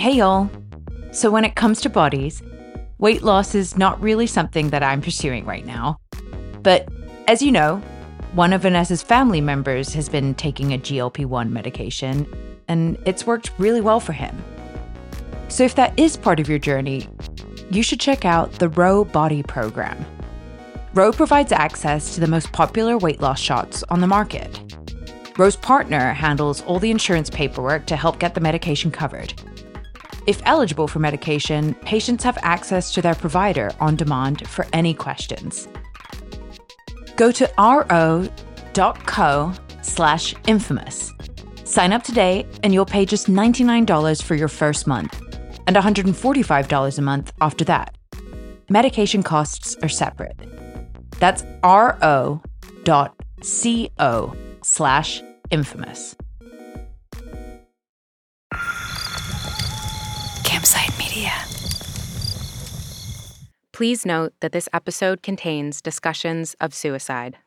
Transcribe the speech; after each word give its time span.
Hey, 0.00 0.12
y'all. 0.12 0.48
So, 1.12 1.30
when 1.30 1.44
it 1.44 1.56
comes 1.56 1.82
to 1.82 1.90
bodies, 1.90 2.42
weight 2.96 3.22
loss 3.22 3.54
is 3.54 3.76
not 3.76 4.00
really 4.00 4.26
something 4.26 4.70
that 4.70 4.82
I'm 4.82 5.02
pursuing 5.02 5.44
right 5.44 5.66
now. 5.66 5.98
But 6.62 6.88
as 7.28 7.42
you 7.42 7.52
know, 7.52 7.82
one 8.32 8.54
of 8.54 8.62
Vanessa's 8.62 9.02
family 9.02 9.42
members 9.42 9.92
has 9.92 10.08
been 10.08 10.34
taking 10.36 10.72
a 10.72 10.78
GLP 10.78 11.26
1 11.26 11.52
medication, 11.52 12.26
and 12.66 12.96
it's 13.04 13.26
worked 13.26 13.50
really 13.58 13.82
well 13.82 14.00
for 14.00 14.14
him. 14.14 14.42
So, 15.48 15.64
if 15.64 15.74
that 15.74 15.92
is 15.98 16.16
part 16.16 16.40
of 16.40 16.48
your 16.48 16.58
journey, 16.58 17.06
you 17.70 17.82
should 17.82 18.00
check 18.00 18.24
out 18.24 18.52
the 18.52 18.70
Ro 18.70 19.04
Body 19.04 19.42
Program. 19.42 20.02
Ro 20.94 21.12
provides 21.12 21.52
access 21.52 22.14
to 22.14 22.20
the 22.20 22.26
most 22.26 22.50
popular 22.52 22.96
weight 22.96 23.20
loss 23.20 23.38
shots 23.38 23.84
on 23.90 24.00
the 24.00 24.06
market. 24.06 24.60
Ro's 25.36 25.56
partner 25.56 26.14
handles 26.14 26.62
all 26.62 26.78
the 26.78 26.90
insurance 26.90 27.28
paperwork 27.28 27.84
to 27.84 27.96
help 27.96 28.18
get 28.18 28.34
the 28.34 28.40
medication 28.40 28.90
covered. 28.90 29.34
If 30.30 30.40
eligible 30.44 30.86
for 30.86 31.00
medication, 31.00 31.74
patients 31.74 32.22
have 32.22 32.38
access 32.42 32.94
to 32.94 33.02
their 33.02 33.16
provider 33.16 33.72
on 33.80 33.96
demand 33.96 34.46
for 34.46 34.64
any 34.72 34.94
questions. 34.94 35.66
Go 37.16 37.32
to 37.32 37.50
ro.co 37.58 39.52
slash 39.82 40.36
infamous. 40.46 41.12
Sign 41.64 41.92
up 41.92 42.04
today 42.04 42.46
and 42.62 42.72
you'll 42.72 42.86
pay 42.86 43.04
just 43.04 43.26
$99 43.26 44.22
for 44.22 44.36
your 44.36 44.46
first 44.46 44.86
month 44.86 45.20
and 45.66 45.74
$145 45.74 46.98
a 46.98 47.02
month 47.02 47.32
after 47.40 47.64
that. 47.64 47.96
Medication 48.68 49.24
costs 49.24 49.76
are 49.82 49.88
separate. 49.88 50.38
That's 51.18 51.42
ro.co 51.64 52.40
slash 54.62 55.22
infamous. 55.50 56.14
Campside 60.60 60.98
Media. 60.98 61.32
Please 63.72 64.04
note 64.04 64.34
that 64.40 64.52
this 64.52 64.68
episode 64.74 65.22
contains 65.22 65.80
discussions 65.80 66.54
of 66.60 66.74
suicide. 66.74 67.38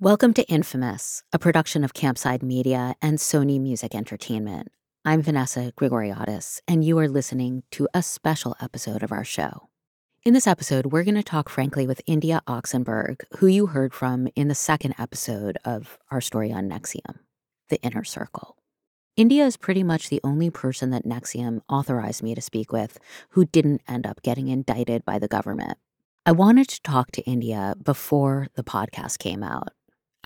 Welcome 0.00 0.32
to 0.34 0.48
Infamous, 0.48 1.22
a 1.34 1.38
production 1.38 1.84
of 1.84 1.92
Campside 1.92 2.42
Media 2.42 2.94
and 3.02 3.18
Sony 3.18 3.60
Music 3.60 3.94
Entertainment. 3.94 4.68
I'm 5.04 5.20
Vanessa 5.20 5.72
Grigoriadis, 5.78 6.62
and 6.66 6.82
you 6.82 6.98
are 6.98 7.08
listening 7.08 7.62
to 7.72 7.88
a 7.92 8.02
special 8.02 8.56
episode 8.58 9.02
of 9.02 9.12
our 9.12 9.24
show. 9.24 9.68
In 10.24 10.32
this 10.32 10.46
episode, 10.46 10.86
we're 10.86 11.04
going 11.04 11.16
to 11.16 11.22
talk 11.22 11.50
frankly 11.50 11.86
with 11.86 12.00
India 12.06 12.40
Oxenberg, 12.46 13.20
who 13.36 13.48
you 13.48 13.66
heard 13.66 13.92
from 13.92 14.28
in 14.34 14.48
the 14.48 14.54
second 14.54 14.94
episode 14.98 15.58
of 15.66 15.98
our 16.10 16.22
story 16.22 16.50
on 16.50 16.70
NXIVM, 16.70 17.18
The 17.68 17.82
Inner 17.82 18.02
Circle. 18.04 18.56
India 19.16 19.46
is 19.46 19.56
pretty 19.56 19.84
much 19.84 20.08
the 20.08 20.20
only 20.24 20.50
person 20.50 20.90
that 20.90 21.04
NXIVM 21.04 21.60
authorized 21.68 22.20
me 22.20 22.34
to 22.34 22.40
speak 22.40 22.72
with 22.72 22.98
who 23.30 23.44
didn't 23.44 23.82
end 23.86 24.08
up 24.08 24.20
getting 24.22 24.48
indicted 24.48 25.04
by 25.04 25.20
the 25.20 25.28
government. 25.28 25.78
I 26.26 26.32
wanted 26.32 26.68
to 26.70 26.82
talk 26.82 27.12
to 27.12 27.22
India 27.22 27.76
before 27.80 28.48
the 28.56 28.64
podcast 28.64 29.20
came 29.20 29.44
out. 29.44 29.68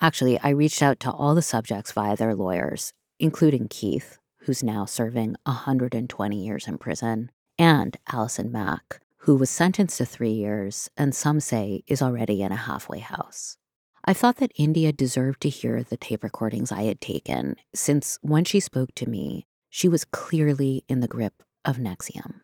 Actually, 0.01 0.39
I 0.39 0.49
reached 0.49 0.81
out 0.81 0.99
to 1.01 1.11
all 1.11 1.35
the 1.35 1.43
subjects 1.43 1.91
via 1.91 2.15
their 2.15 2.33
lawyers, 2.33 2.93
including 3.19 3.67
Keith, 3.67 4.17
who's 4.39 4.63
now 4.63 4.85
serving 4.85 5.35
120 5.43 6.43
years 6.43 6.67
in 6.67 6.79
prison, 6.79 7.29
and 7.59 7.95
Allison 8.11 8.51
Mack, 8.51 9.01
who 9.17 9.35
was 9.35 9.51
sentenced 9.51 9.99
to 9.99 10.05
three 10.05 10.31
years 10.31 10.89
and 10.97 11.13
some 11.13 11.39
say 11.39 11.83
is 11.85 12.01
already 12.01 12.41
in 12.41 12.51
a 12.51 12.55
halfway 12.55 12.99
house. 12.99 13.55
I 14.05 14.13
thought 14.13 14.37
that 14.37 14.51
India 14.55 14.91
deserved 14.91 15.41
to 15.41 15.49
hear 15.49 15.83
the 15.83 15.97
tape 15.97 16.23
recordings 16.23 16.71
I 16.71 16.83
had 16.83 17.01
taken, 17.01 17.55
since 17.73 18.17
when 18.21 18.45
she 18.45 18.59
spoke 18.59 18.93
to 18.95 19.09
me, 19.09 19.45
she 19.69 19.87
was 19.87 20.05
clearly 20.05 20.83
in 20.87 20.99
the 21.01 21.07
grip 21.07 21.43
of 21.65 21.77
NXIVM. 21.77 22.41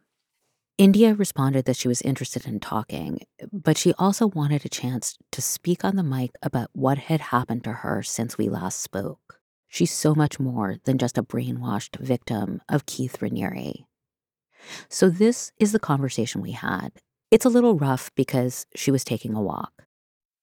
India 0.78 1.14
responded 1.14 1.64
that 1.66 1.78
she 1.78 1.88
was 1.88 2.02
interested 2.02 2.46
in 2.46 2.60
talking, 2.60 3.20
but 3.52 3.78
she 3.78 3.94
also 3.98 4.28
wanted 4.28 4.66
a 4.66 4.70
chance 4.70 5.18
to 5.32 5.42
speak 5.42 5.86
on 5.86 5.96
the 5.96 6.04
mic 6.04 6.32
about 6.44 6.70
what 6.74 6.98
had 6.98 7.22
happened 7.22 7.64
to 7.64 7.72
her 7.72 8.04
since 8.04 8.38
we 8.38 8.50
last 8.50 8.82
spoke. 8.82 9.40
She's 9.70 9.92
so 9.92 10.14
much 10.14 10.38
more 10.40 10.76
than 10.84 10.98
just 10.98 11.18
a 11.18 11.24
brainwashed 11.24 11.98
victim 11.98 12.62
of 12.68 12.86
Keith 12.86 13.18
Raniere. 13.22 13.86
So, 14.90 15.10
this 15.10 15.52
is 15.60 15.72
the 15.72 15.80
conversation 15.80 16.42
we 16.42 16.52
had. 16.52 16.92
It's 17.32 17.46
a 17.46 17.50
little 17.50 17.76
rough 17.76 18.12
because 18.16 18.66
she 18.76 18.92
was 18.92 19.04
taking 19.04 19.34
a 19.34 19.42
walk. 19.42 19.75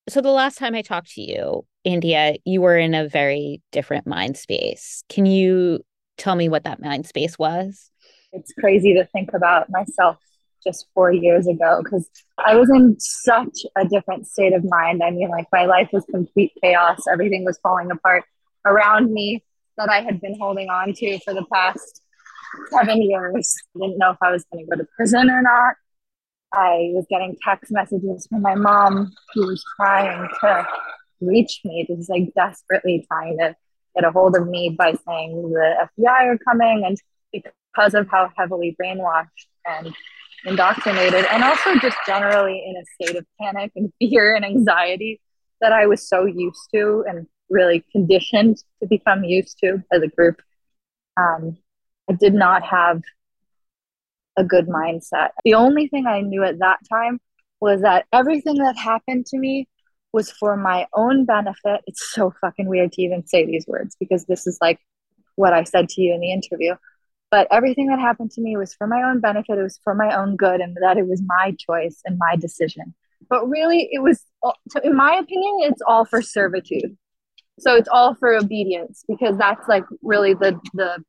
So 0.08 0.20
the 0.20 0.30
last 0.30 0.58
time 0.58 0.74
I 0.74 0.82
talked 0.82 1.12
to 1.12 1.22
you, 1.22 1.64
India, 1.84 2.34
you 2.44 2.60
were 2.60 2.76
in 2.76 2.94
a 2.94 3.08
very 3.08 3.62
different 3.70 4.06
mind 4.06 4.36
space. 4.36 5.04
Can 5.08 5.26
you 5.26 5.84
tell 6.18 6.34
me 6.34 6.48
what 6.48 6.64
that 6.64 6.80
mind 6.80 7.06
space 7.06 7.38
was? 7.38 7.90
It's 8.32 8.52
crazy 8.58 8.94
to 8.94 9.06
think 9.06 9.32
about 9.34 9.68
myself 9.70 10.16
just 10.64 10.86
four 10.94 11.12
years 11.12 11.46
ago 11.46 11.80
because 11.82 12.08
I 12.38 12.54
was 12.54 12.70
in 12.70 12.96
such 12.98 13.58
a 13.76 13.84
different 13.86 14.26
state 14.26 14.52
of 14.52 14.64
mind. 14.64 15.02
I 15.02 15.10
mean, 15.10 15.28
like 15.28 15.46
my 15.52 15.66
life 15.66 15.90
was 15.92 16.04
complete 16.10 16.52
chaos, 16.62 17.02
everything 17.10 17.44
was 17.44 17.58
falling 17.62 17.90
apart 17.90 18.24
around 18.64 19.12
me 19.12 19.44
that 19.76 19.88
I 19.88 20.02
had 20.02 20.20
been 20.20 20.36
holding 20.38 20.68
on 20.68 20.92
to 20.94 21.18
for 21.20 21.34
the 21.34 21.44
past 21.52 22.02
seven 22.70 23.02
years. 23.02 23.54
I 23.76 23.78
didn't 23.80 23.98
know 23.98 24.10
if 24.10 24.18
I 24.22 24.30
was 24.30 24.44
going 24.52 24.64
to 24.64 24.70
go 24.70 24.76
to 24.76 24.88
prison 24.96 25.30
or 25.30 25.42
not. 25.42 25.74
I 26.52 26.90
was 26.92 27.06
getting 27.08 27.36
text 27.42 27.72
messages 27.72 28.26
from 28.28 28.42
my 28.42 28.54
mom 28.54 29.12
who 29.34 29.46
was 29.46 29.64
trying 29.76 30.28
to 30.40 30.66
reach 31.20 31.60
me, 31.64 31.86
just 31.88 32.10
like 32.10 32.32
desperately 32.34 33.06
trying 33.08 33.38
to 33.38 33.54
get 33.94 34.04
a 34.04 34.10
hold 34.10 34.36
of 34.36 34.46
me 34.48 34.74
by 34.76 34.94
saying 35.06 35.50
the 35.52 35.88
FBI 35.98 36.26
are 36.26 36.38
coming. 36.38 36.84
And 36.84 36.96
because 37.32 37.94
of 37.94 38.08
how 38.08 38.30
heavily 38.36 38.76
brainwashed 38.80 39.46
and 39.66 39.94
indoctrinated, 40.44 41.24
and 41.32 41.42
also 41.42 41.76
just 41.76 41.96
generally 42.06 42.62
in 42.66 42.76
a 42.76 43.04
state 43.04 43.16
of 43.16 43.24
panic 43.40 43.72
and 43.76 43.92
fear 44.00 44.34
and 44.34 44.44
anxiety 44.44 45.20
that 45.60 45.72
I 45.72 45.86
was 45.86 46.06
so 46.06 46.26
used 46.26 46.68
to 46.74 47.04
and 47.08 47.26
really 47.48 47.84
conditioned 47.92 48.58
to 48.80 48.88
become 48.88 49.24
used 49.24 49.58
to 49.62 49.82
as 49.92 50.02
a 50.02 50.08
group. 50.08 50.40
Um, 51.16 51.56
I 52.10 52.14
did 52.14 52.34
not 52.34 52.62
have 52.64 53.02
a 54.36 54.44
good 54.44 54.68
mindset. 54.68 55.30
The 55.44 55.54
only 55.54 55.88
thing 55.88 56.06
I 56.06 56.20
knew 56.20 56.42
at 56.44 56.58
that 56.58 56.78
time 56.88 57.20
was 57.60 57.82
that 57.82 58.06
everything 58.12 58.56
that 58.56 58.76
happened 58.76 59.26
to 59.26 59.38
me 59.38 59.68
was 60.12 60.30
for 60.30 60.56
my 60.56 60.86
own 60.94 61.24
benefit. 61.24 61.80
It's 61.86 62.12
so 62.12 62.32
fucking 62.40 62.68
weird 62.68 62.92
to 62.92 63.02
even 63.02 63.26
say 63.26 63.46
these 63.46 63.66
words 63.66 63.96
because 63.98 64.26
this 64.26 64.46
is 64.46 64.58
like 64.60 64.78
what 65.36 65.52
I 65.52 65.64
said 65.64 65.88
to 65.90 66.02
you 66.02 66.14
in 66.14 66.20
the 66.20 66.32
interview. 66.32 66.74
But 67.30 67.48
everything 67.50 67.86
that 67.86 67.98
happened 67.98 68.30
to 68.32 68.42
me 68.42 68.56
was 68.56 68.74
for 68.74 68.86
my 68.86 69.02
own 69.02 69.20
benefit. 69.20 69.58
It 69.58 69.62
was 69.62 69.80
for 69.82 69.94
my 69.94 70.14
own 70.14 70.36
good, 70.36 70.60
and 70.60 70.76
that 70.82 70.98
it 70.98 71.06
was 71.06 71.22
my 71.24 71.56
choice 71.58 72.00
and 72.04 72.18
my 72.18 72.36
decision. 72.36 72.94
But 73.30 73.48
really, 73.48 73.88
it 73.90 74.02
was, 74.02 74.22
uh, 74.42 74.52
in 74.84 74.94
my 74.94 75.14
opinion, 75.14 75.70
it's 75.70 75.80
all 75.86 76.04
for 76.04 76.20
servitude. 76.20 76.96
So 77.58 77.74
it's 77.74 77.88
all 77.90 78.14
for 78.14 78.34
obedience 78.34 79.04
because 79.08 79.38
that's 79.38 79.66
like 79.66 79.84
really 80.02 80.34
the 80.34 80.60
the 80.74 81.02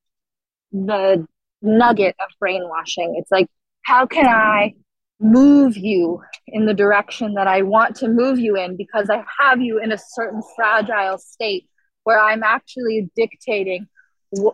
the 0.72 1.28
nugget 1.64 2.16
of 2.20 2.30
brainwashing. 2.40 3.16
It's 3.18 3.32
like, 3.32 3.48
how 3.84 4.06
can 4.06 4.28
I 4.28 4.76
move 5.20 5.78
you 5.78 6.22
in 6.48 6.66
the 6.66 6.74
direction 6.74 7.34
that 7.36 7.48
I 7.48 7.62
want 7.62 7.96
to 7.98 8.08
move 8.08 8.38
you 8.40 8.58
in 8.58 8.76
because 8.76 9.10
I 9.10 9.24
have 9.40 9.62
you 9.62 9.80
in 9.80 9.92
a 9.92 9.98
certain 9.98 10.42
fragile 10.56 11.18
state 11.18 11.68
where 12.04 12.20
I'm 12.20 12.44
actually 12.44 13.10
dictating. 13.16 13.88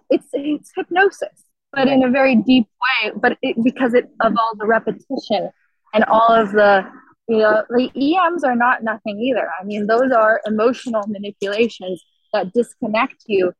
It's 0.09 0.27
it's 0.33 0.71
hypnosis, 0.75 1.45
but 1.71 1.87
in 1.87 2.03
a 2.03 2.09
very 2.09 2.35
deep 2.35 2.67
way. 3.03 3.11
But 3.15 3.37
it, 3.41 3.55
because 3.63 3.93
it 3.93 4.05
of 4.21 4.33
all 4.37 4.53
the 4.57 4.67
repetition 4.67 5.49
and 5.93 6.03
all 6.05 6.29
of 6.29 6.51
the 6.51 6.85
you 7.27 7.37
know 7.37 7.63
the 7.69 7.89
EMs 7.95 8.43
are 8.43 8.55
not 8.55 8.83
nothing 8.83 9.19
either. 9.19 9.49
I 9.59 9.63
mean, 9.63 9.87
those 9.87 10.11
are 10.11 10.41
emotional 10.45 11.03
manipulations 11.07 12.03
that 12.33 12.53
disconnect 12.53 13.23
you. 13.25 13.53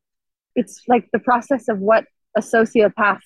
It's 0.56 0.82
like 0.88 1.08
the 1.14 1.20
process 1.20 1.70
of 1.70 1.80
what 1.80 2.06
a 2.36 2.42
sociopath 2.42 3.22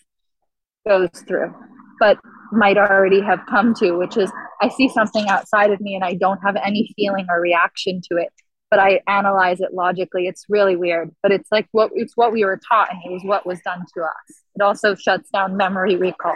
goes 0.88 1.09
through, 1.27 1.53
but 2.00 2.18
might 2.51 2.77
already 2.77 3.21
have 3.21 3.39
come 3.50 3.74
to, 3.75 3.94
which 3.94 4.18
is 4.18 4.31
I 4.62 4.69
see 4.69 4.89
something 4.89 5.27
outside 5.27 5.71
of 5.71 5.81
me 5.81 5.95
and 5.95 6.03
I 6.03 6.13
don't 6.13 6.39
have 6.39 6.56
any 6.56 6.94
feeling 6.95 7.25
or 7.30 7.41
reaction 7.41 8.01
to 8.12 8.18
it, 8.18 8.30
but 8.69 8.80
I 8.80 9.01
analyze 9.07 9.59
it 9.59 9.74
logically. 9.74 10.27
It's 10.27 10.45
really 10.50 10.75
weird, 10.75 11.13
but 11.21 11.31
it's 11.31 11.51
like 11.51 11.68
what 11.71 11.91
it's 11.95 12.15
what 12.15 12.31
we 12.31 12.45
were 12.45 12.59
taught 12.69 12.89
and 12.91 13.01
it 13.03 13.12
was 13.12 13.24
what 13.24 13.45
was 13.45 13.59
done 13.62 13.83
to 13.95 14.03
us. 14.03 14.44
It 14.56 14.62
also 14.62 14.95
shuts 14.95 15.30
down 15.31 15.57
memory 15.57 15.95
recall. 15.95 16.35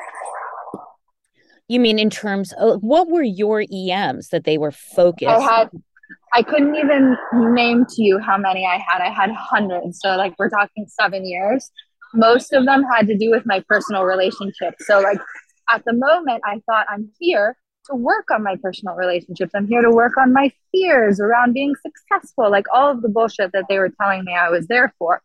You 1.67 1.79
mean 1.79 1.99
in 1.99 2.09
terms 2.09 2.53
of 2.53 2.81
what 2.81 3.09
were 3.09 3.23
your 3.23 3.61
EMs 3.61 4.29
that 4.29 4.45
they 4.45 4.57
were 4.57 4.71
focused? 4.71 5.29
I 5.29 5.39
had 5.39 5.69
I 6.33 6.43
couldn't 6.43 6.75
even 6.75 7.15
name 7.33 7.85
to 7.89 8.03
you 8.03 8.19
how 8.19 8.37
many 8.37 8.65
I 8.65 8.75
had. 8.75 9.01
I 9.01 9.09
had 9.09 9.31
hundreds. 9.31 9.99
So 10.01 10.15
like 10.15 10.33
we're 10.37 10.49
talking 10.49 10.85
seven 10.87 11.25
years 11.25 11.71
most 12.13 12.53
of 12.53 12.65
them 12.65 12.83
had 12.83 13.07
to 13.07 13.17
do 13.17 13.29
with 13.29 13.45
my 13.45 13.63
personal 13.67 14.03
relationships. 14.03 14.85
So, 14.85 14.99
like 14.99 15.19
at 15.69 15.83
the 15.85 15.93
moment, 15.93 16.41
I 16.45 16.61
thought 16.65 16.87
I'm 16.89 17.09
here 17.19 17.57
to 17.89 17.95
work 17.95 18.29
on 18.31 18.43
my 18.43 18.55
personal 18.61 18.95
relationships. 18.95 19.51
I'm 19.55 19.67
here 19.67 19.81
to 19.81 19.91
work 19.91 20.17
on 20.17 20.33
my 20.33 20.51
fears 20.71 21.19
around 21.19 21.53
being 21.53 21.73
successful, 21.75 22.49
like 22.51 22.65
all 22.73 22.91
of 22.91 23.01
the 23.01 23.09
bullshit 23.09 23.51
that 23.53 23.65
they 23.69 23.79
were 23.79 23.91
telling 24.01 24.23
me 24.25 24.33
I 24.35 24.49
was 24.49 24.67
there 24.67 24.93
for. 24.99 25.21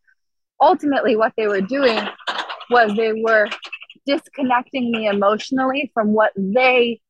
Ultimately, 0.60 1.16
what 1.16 1.32
they 1.36 1.48
were 1.48 1.60
doing 1.60 1.98
was 2.70 2.94
they 2.96 3.12
were 3.12 3.48
disconnecting 4.06 4.90
me 4.90 5.06
emotionally 5.06 5.90
from 5.94 6.12
what 6.12 6.32
they 6.36 7.00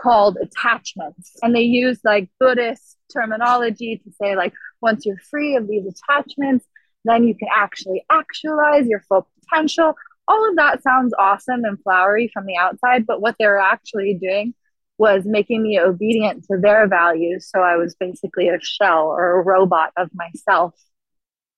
called 0.00 0.38
attachments. 0.40 1.36
And 1.42 1.54
they 1.54 1.62
use 1.62 2.00
like 2.04 2.28
Buddhist 2.38 2.96
terminology 3.12 4.00
to 4.04 4.12
say, 4.20 4.36
like, 4.36 4.54
once 4.80 5.04
you're 5.04 5.18
free 5.30 5.56
of 5.56 5.68
these 5.68 5.84
attachments, 5.86 6.64
then 7.04 7.24
you 7.24 7.34
can 7.34 7.48
actually 7.54 8.04
actualize 8.10 8.86
your 8.86 9.00
full 9.08 9.28
potential. 9.40 9.94
All 10.28 10.48
of 10.48 10.56
that 10.56 10.82
sounds 10.82 11.14
awesome 11.18 11.64
and 11.64 11.80
flowery 11.82 12.30
from 12.32 12.46
the 12.46 12.56
outside, 12.56 13.06
but 13.06 13.20
what 13.20 13.36
they 13.38 13.46
were 13.46 13.60
actually 13.60 14.14
doing 14.14 14.54
was 14.98 15.24
making 15.24 15.62
me 15.62 15.80
obedient 15.80 16.44
to 16.44 16.58
their 16.58 16.86
values. 16.86 17.48
So 17.50 17.60
I 17.60 17.76
was 17.76 17.94
basically 17.94 18.48
a 18.48 18.60
shell 18.60 19.06
or 19.06 19.40
a 19.40 19.42
robot 19.42 19.92
of 19.96 20.10
myself 20.12 20.74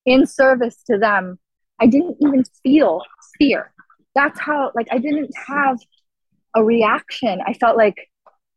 in 0.07 0.27
service 0.27 0.77
to 0.89 0.97
them. 0.97 1.39
I 1.81 1.87
didn't 1.87 2.19
even 2.21 2.45
feel 2.63 3.03
fear. 3.39 3.73
That's 4.15 4.39
how, 4.39 4.71
like, 4.75 4.87
I 4.93 4.99
didn't 4.99 5.33
have 5.49 5.79
a 6.55 6.63
reaction. 6.63 7.41
I 7.45 7.55
felt 7.55 7.77
like, 7.77 7.97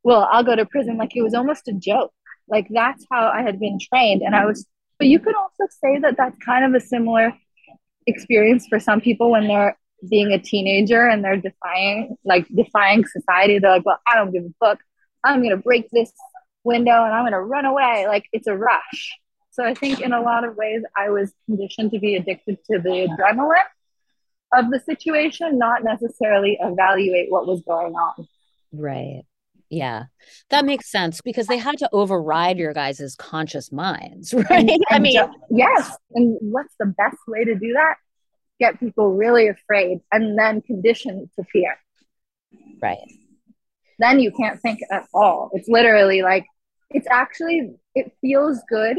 well, 0.04 0.30
I'll 0.32 0.44
go 0.44 0.56
to 0.56 0.66
prison. 0.66 0.98
Like, 0.98 1.16
it 1.16 1.24
was 1.24 1.34
almost 1.34 1.68
a 1.68 1.74
joke. 1.74 2.14
Like, 2.48 2.68
that's 2.70 3.04
how 3.12 3.30
I 3.30 3.42
had 3.42 3.60
been 3.60 3.80
trained. 3.80 4.22
And 4.22 4.36
I 4.36 4.46
was, 4.46 4.68
but 4.98 5.08
you 5.08 5.20
could 5.20 5.36
also 5.36 5.66
say 5.70 6.00
that 6.00 6.16
that's 6.18 6.38
kind 6.40 6.66
of 6.66 6.82
a 6.82 6.86
similar 6.86 7.34
experience 8.08 8.68
for 8.68 8.80
some 8.80 9.02
people 9.02 9.32
when 9.32 9.48
they're 9.48 9.78
being 10.10 10.32
a 10.32 10.40
teenager 10.40 11.08
and 11.08 11.24
they're 11.24 11.38
defying 11.38 12.16
like 12.24 12.48
defying 12.54 13.06
society. 13.06 13.60
They're 13.60 13.72
like 13.72 13.86
well 13.86 14.00
i 14.08 14.16
don't 14.16 14.32
give 14.32 14.44
a 14.44 14.54
fuck. 14.60 14.80
I'm 15.24 15.42
gonna 15.42 15.58
break 15.58 15.90
this 15.92 16.12
window 16.64 17.04
and 17.04 17.14
i'm 17.14 17.26
gonna 17.26 17.42
run 17.42 17.66
away. 17.66 18.06
Like 18.08 18.26
it's 18.32 18.48
a 18.48 18.56
rush. 18.56 19.20
So 19.52 19.64
i 19.64 19.74
think 19.74 20.02
in 20.02 20.14
a 20.14 20.22
lot 20.22 20.44
of 20.44 20.56
ways 20.56 20.84
i 20.96 21.10
was 21.10 21.32
conditioned 21.46 21.92
to 21.92 22.00
be 22.00 22.16
addicted 22.16 22.58
to 22.72 22.80
the 22.80 23.08
adrenaline 23.08 23.64
of 24.54 24.70
the 24.70 24.80
situation 24.80 25.58
not 25.58 25.84
necessarily 25.84 26.58
evaluate 26.62 27.32
what 27.32 27.48
was 27.48 27.62
going 27.62 27.94
on. 27.94 28.28
Right 28.72 29.24
yeah 29.70 30.04
that 30.50 30.66
makes 30.66 30.92
sense 30.92 31.22
because 31.22 31.48
they 31.48 31.58
had 31.58 31.78
to 31.78 31.90
override 31.92 32.58
your 32.58 32.74
guys' 32.74 33.16
conscious 33.18 33.72
minds 33.72 34.34
right 34.50 34.70
and, 34.70 34.84
i 34.90 35.00
mean 35.00 35.14
just, 35.14 35.32
yes 35.50 35.98
and 36.14 36.38
what's 36.42 36.76
the 36.80 36.86
best 36.86 37.18
way 37.28 37.44
to 37.44 37.56
do 37.56 37.74
that 37.74 37.96
get 38.60 38.80
people 38.80 39.14
really 39.14 39.48
afraid 39.48 40.00
and 40.12 40.38
then 40.38 40.62
conditioned 40.62 41.30
to 41.38 41.44
fear. 41.52 41.78
Right. 42.82 43.00
Then 44.00 44.20
you 44.20 44.32
can't 44.32 44.60
think 44.62 44.80
at 44.92 45.06
all. 45.14 45.52
It's 45.54 45.68
literally 45.68 46.22
like, 46.22 46.46
it's 46.90 47.08
actually, 47.10 47.72
it 47.96 48.12
feels 48.22 48.62
good 48.70 48.98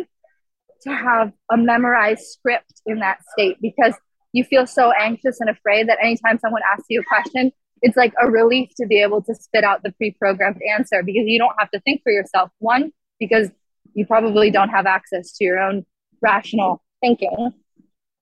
to 0.83 0.91
have 0.91 1.33
a 1.51 1.57
memorized 1.57 2.25
script 2.25 2.83
in 2.87 3.01
that 3.01 3.19
state 3.33 3.57
because 3.61 3.95
you 4.33 4.45
feel 4.45 4.67
so 4.67 4.93
anxious 4.93 5.41
and 5.41 5.49
afraid 5.49 5.89
that 5.89 5.99
anytime 6.03 6.39
someone 6.39 6.63
asks 6.71 6.87
you 6.89 7.01
a 7.01 7.05
question, 7.05 7.53
it's 7.83 7.97
like 7.97 8.13
a 8.21 8.31
relief 8.31 8.71
to 8.77 8.87
be 8.87 9.01
able 9.01 9.23
to 9.23 9.35
spit 9.35 9.65
out 9.65 9.83
the 9.83 9.93
pre 9.93 10.13
programmed 10.13 10.61
answer 10.77 11.03
because 11.03 11.25
you 11.27 11.39
don't 11.39 11.55
have 11.59 11.71
to 11.71 11.81
think 11.81 12.03
for 12.03 12.13
yourself. 12.13 12.51
One, 12.59 12.93
because 13.19 13.51
you 13.95 14.07
probably 14.07 14.51
don't 14.51 14.71
have 14.71 14.87
access 14.87 15.33
to 15.37 15.45
your 15.45 15.59
own 15.59 15.85
rational 16.21 16.83
thinking. 17.01 17.53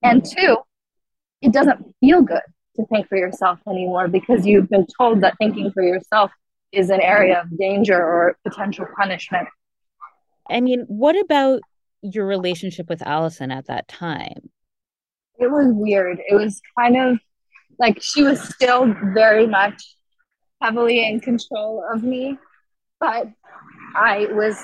And 0.03 0.23
two, 0.23 0.57
it 1.41 1.51
doesn't 1.51 1.85
feel 1.99 2.21
good 2.21 2.41
to 2.75 2.85
think 2.87 3.07
for 3.07 3.17
yourself 3.17 3.59
anymore 3.67 4.07
because 4.07 4.45
you've 4.45 4.69
been 4.69 4.85
told 4.97 5.21
that 5.21 5.35
thinking 5.37 5.71
for 5.71 5.83
yourself 5.83 6.31
is 6.71 6.89
an 6.89 7.01
area 7.01 7.41
of 7.41 7.57
danger 7.57 7.97
or 7.97 8.37
potential 8.47 8.85
punishment. 8.97 9.47
I 10.49 10.61
mean, 10.61 10.85
what 10.87 11.19
about 11.19 11.61
your 12.01 12.25
relationship 12.25 12.87
with 12.89 13.01
Allison 13.01 13.51
at 13.51 13.67
that 13.67 13.87
time? 13.87 14.49
It 15.37 15.49
was 15.49 15.67
weird. 15.69 16.19
It 16.27 16.35
was 16.35 16.61
kind 16.77 16.97
of 16.97 17.19
like 17.79 18.01
she 18.01 18.23
was 18.23 18.41
still 18.41 18.93
very 19.13 19.47
much 19.47 19.81
heavily 20.61 21.05
in 21.07 21.19
control 21.19 21.83
of 21.93 22.03
me, 22.03 22.37
but 22.99 23.27
I 23.95 24.27
was 24.31 24.57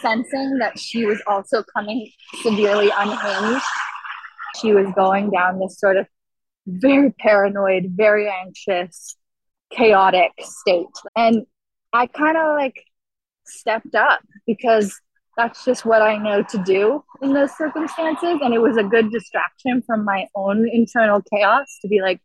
sensing 0.00 0.58
that 0.58 0.78
she 0.78 1.06
was 1.06 1.20
also 1.26 1.62
coming 1.74 2.10
severely 2.42 2.90
unhinged 2.96 3.64
she 4.60 4.72
was 4.72 4.86
going 4.94 5.30
down 5.30 5.58
this 5.58 5.78
sort 5.78 5.96
of 5.96 6.06
very 6.66 7.10
paranoid, 7.18 7.92
very 7.94 8.28
anxious, 8.28 9.16
chaotic 9.70 10.32
state. 10.40 10.86
And 11.16 11.46
I 11.92 12.06
kind 12.06 12.36
of 12.36 12.56
like 12.56 12.82
stepped 13.46 13.94
up 13.94 14.20
because 14.46 14.94
that's 15.36 15.64
just 15.64 15.84
what 15.84 16.02
I 16.02 16.16
know 16.16 16.42
to 16.42 16.58
do 16.64 17.02
in 17.22 17.32
those 17.32 17.56
circumstances. 17.56 18.40
And 18.42 18.52
it 18.52 18.60
was 18.60 18.76
a 18.76 18.82
good 18.82 19.10
distraction 19.10 19.82
from 19.86 20.04
my 20.04 20.26
own 20.34 20.68
internal 20.68 21.22
chaos 21.32 21.78
to 21.82 21.88
be 21.88 22.00
like, 22.00 22.20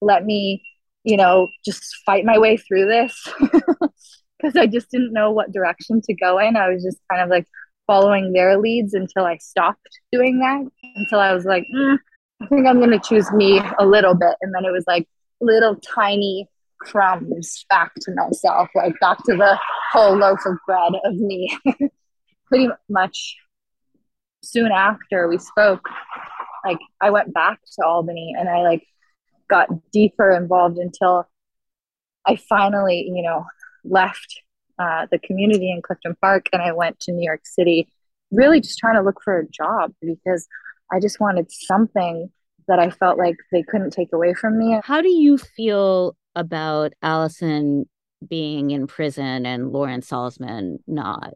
let 0.00 0.24
me, 0.24 0.62
you 1.04 1.16
know, 1.16 1.48
just 1.64 1.82
fight 2.06 2.24
my 2.24 2.38
way 2.38 2.56
through 2.56 2.86
this. 2.86 3.28
Because 4.40 4.54
I 4.54 4.66
just 4.66 4.88
didn't 4.92 5.12
know 5.12 5.32
what 5.32 5.50
direction 5.50 6.00
to 6.02 6.14
go 6.14 6.38
in. 6.38 6.56
I 6.56 6.68
was 6.68 6.84
just 6.84 6.98
kind 7.10 7.20
of 7.20 7.28
like 7.28 7.48
following 7.88 8.32
their 8.32 8.56
leads 8.56 8.94
until 8.94 9.24
I 9.24 9.36
stopped 9.38 9.98
doing 10.12 10.38
that. 10.38 10.64
Until 10.94 11.18
I 11.18 11.32
was 11.34 11.44
like, 11.44 11.64
mm, 11.74 11.98
I 12.40 12.46
think 12.46 12.66
I'm 12.68 12.78
going 12.78 12.92
to 12.92 13.00
choose 13.00 13.32
me 13.32 13.60
a 13.80 13.84
little 13.84 14.14
bit. 14.14 14.36
And 14.40 14.54
then 14.54 14.64
it 14.64 14.70
was 14.70 14.84
like 14.86 15.08
little 15.40 15.74
tiny 15.76 16.48
crumbs 16.80 17.64
back 17.68 17.92
to 18.02 18.14
myself, 18.14 18.68
like 18.74 18.94
back 19.00 19.18
to 19.24 19.36
the 19.36 19.58
whole 19.90 20.16
loaf 20.16 20.38
of 20.46 20.56
bread 20.66 20.92
of 21.04 21.14
me. 21.16 21.56
Pretty 22.46 22.68
much 22.88 23.36
soon 24.42 24.70
after 24.70 25.28
we 25.28 25.38
spoke, 25.38 25.88
like 26.64 26.78
I 27.00 27.10
went 27.10 27.34
back 27.34 27.58
to 27.74 27.84
Albany 27.84 28.34
and 28.38 28.48
I 28.48 28.62
like 28.62 28.86
got 29.48 29.68
deeper 29.90 30.30
involved 30.30 30.78
until 30.78 31.28
I 32.26 32.36
finally, 32.36 33.10
you 33.12 33.22
know, 33.22 33.46
left 33.84 34.42
uh, 34.78 35.06
the 35.10 35.18
community 35.18 35.70
in 35.70 35.82
Clifton 35.82 36.16
Park 36.20 36.46
and 36.52 36.62
I 36.62 36.72
went 36.72 37.00
to 37.00 37.12
New 37.12 37.24
York 37.24 37.40
City, 37.44 37.88
really 38.30 38.60
just 38.60 38.78
trying 38.78 38.96
to 38.96 39.02
look 39.02 39.20
for 39.22 39.38
a 39.38 39.48
job 39.48 39.92
because 40.00 40.46
I 40.92 41.00
just 41.00 41.20
wanted 41.20 41.50
something 41.50 42.30
that 42.68 42.78
I 42.78 42.90
felt 42.90 43.18
like 43.18 43.36
they 43.50 43.62
couldn't 43.62 43.90
take 43.90 44.12
away 44.12 44.34
from 44.34 44.58
me. 44.58 44.78
How 44.84 45.00
do 45.00 45.08
you 45.08 45.38
feel 45.38 46.16
about 46.34 46.92
Allison 47.02 47.88
being 48.26 48.70
in 48.70 48.86
prison 48.86 49.46
and 49.46 49.72
Lauren 49.72 50.00
Salzman 50.00 50.78
not? 50.86 51.34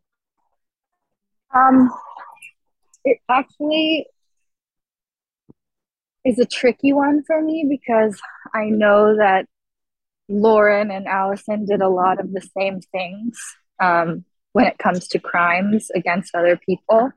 Um, 1.55 1.91
it 3.05 3.19
actually 3.29 4.07
is 6.25 6.39
a 6.39 6.47
tricky 6.47 6.93
one 6.93 7.23
for 7.25 7.43
me 7.43 7.67
because 7.69 8.21
I 8.55 8.67
know 8.67 9.17
that 9.17 9.47
Lauren 10.29 10.91
and 10.91 11.07
Allison 11.07 11.67
did 11.67 11.83
a 11.83 11.89
lot 11.89 12.21
of 12.21 12.33
the 12.33 12.41
same 12.57 12.81
things 12.81 13.39
um, 13.81 14.25
when 14.53 14.67
it 14.67 14.79
comes 14.79 15.09
to 15.09 15.19
crimes 15.19 15.91
against 15.95 16.35
other 16.35 16.57
people. 16.57 17.11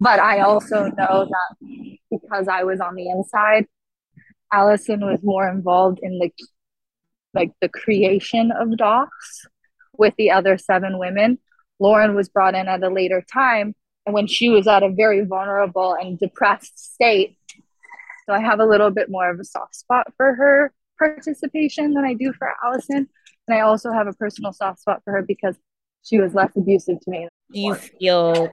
But 0.00 0.20
I 0.20 0.40
also 0.40 0.84
know 0.84 1.28
that 1.28 1.96
because 2.10 2.46
I 2.46 2.62
was 2.62 2.80
on 2.80 2.94
the 2.94 3.10
inside, 3.10 3.66
Allison 4.52 5.00
was 5.00 5.20
more 5.22 5.48
involved 5.48 5.98
in 6.02 6.18
the 6.18 6.30
like 7.34 7.52
the 7.60 7.68
creation 7.68 8.50
of 8.52 8.76
DOS 8.76 9.46
with 9.96 10.14
the 10.16 10.30
other 10.30 10.56
seven 10.56 10.98
women. 10.98 11.38
Lauren 11.78 12.14
was 12.14 12.28
brought 12.28 12.54
in 12.54 12.68
at 12.68 12.82
a 12.82 12.88
later 12.88 13.24
time 13.32 13.74
and 14.06 14.14
when 14.14 14.26
she 14.26 14.48
was 14.48 14.66
at 14.66 14.82
a 14.82 14.88
very 14.88 15.24
vulnerable 15.24 15.94
and 15.94 16.18
depressed 16.18 16.94
state. 16.94 17.36
So 18.28 18.34
I 18.34 18.40
have 18.40 18.60
a 18.60 18.66
little 18.66 18.90
bit 18.90 19.10
more 19.10 19.30
of 19.30 19.40
a 19.40 19.44
soft 19.44 19.74
spot 19.74 20.06
for 20.18 20.34
her 20.34 20.72
participation 20.98 21.94
than 21.94 22.04
I 22.04 22.12
do 22.12 22.32
for 22.34 22.52
Allison. 22.62 23.08
And 23.46 23.56
I 23.56 23.60
also 23.60 23.90
have 23.90 24.06
a 24.06 24.12
personal 24.12 24.52
soft 24.52 24.80
spot 24.80 25.00
for 25.04 25.14
her 25.14 25.22
because 25.22 25.56
she 26.04 26.18
was 26.18 26.34
less 26.34 26.50
abusive 26.54 27.00
to 27.00 27.10
me. 27.10 27.28
Do 27.52 27.60
you 27.60 27.74
feel 27.74 28.50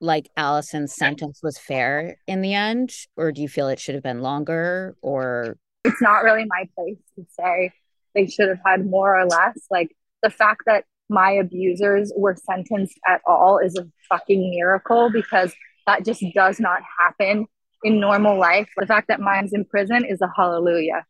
like 0.00 0.30
Allison's 0.38 0.94
sentence 0.94 1.40
was 1.42 1.58
fair 1.58 2.16
in 2.26 2.40
the 2.40 2.54
end, 2.54 2.90
or 3.16 3.32
do 3.32 3.42
you 3.42 3.48
feel 3.48 3.68
it 3.68 3.78
should 3.78 3.94
have 3.94 4.02
been 4.02 4.22
longer? 4.22 4.96
Or 5.02 5.58
it's 5.84 6.00
not 6.00 6.24
really 6.24 6.46
my 6.46 6.66
place 6.74 6.96
to 7.16 7.26
say 7.38 7.70
they 8.14 8.26
should 8.26 8.48
have 8.48 8.60
had 8.64 8.86
more 8.86 9.20
or 9.20 9.26
less. 9.26 9.58
Like 9.70 9.94
the 10.22 10.30
fact 10.30 10.62
that 10.64 10.84
my 11.10 11.32
abusers 11.32 12.10
were 12.16 12.34
sentenced 12.34 12.98
at 13.06 13.20
all 13.26 13.58
is 13.58 13.76
a 13.76 13.86
fucking 14.08 14.50
miracle 14.50 15.10
because 15.12 15.52
that 15.86 16.06
just 16.06 16.24
does 16.34 16.58
not 16.58 16.80
happen 16.98 17.46
in 17.84 18.00
normal 18.00 18.38
life. 18.38 18.68
The 18.76 18.86
fact 18.86 19.08
that 19.08 19.20
mine's 19.20 19.52
in 19.52 19.64
prison 19.64 20.04
is 20.04 20.20
a 20.20 20.28
hallelujah. 20.36 21.04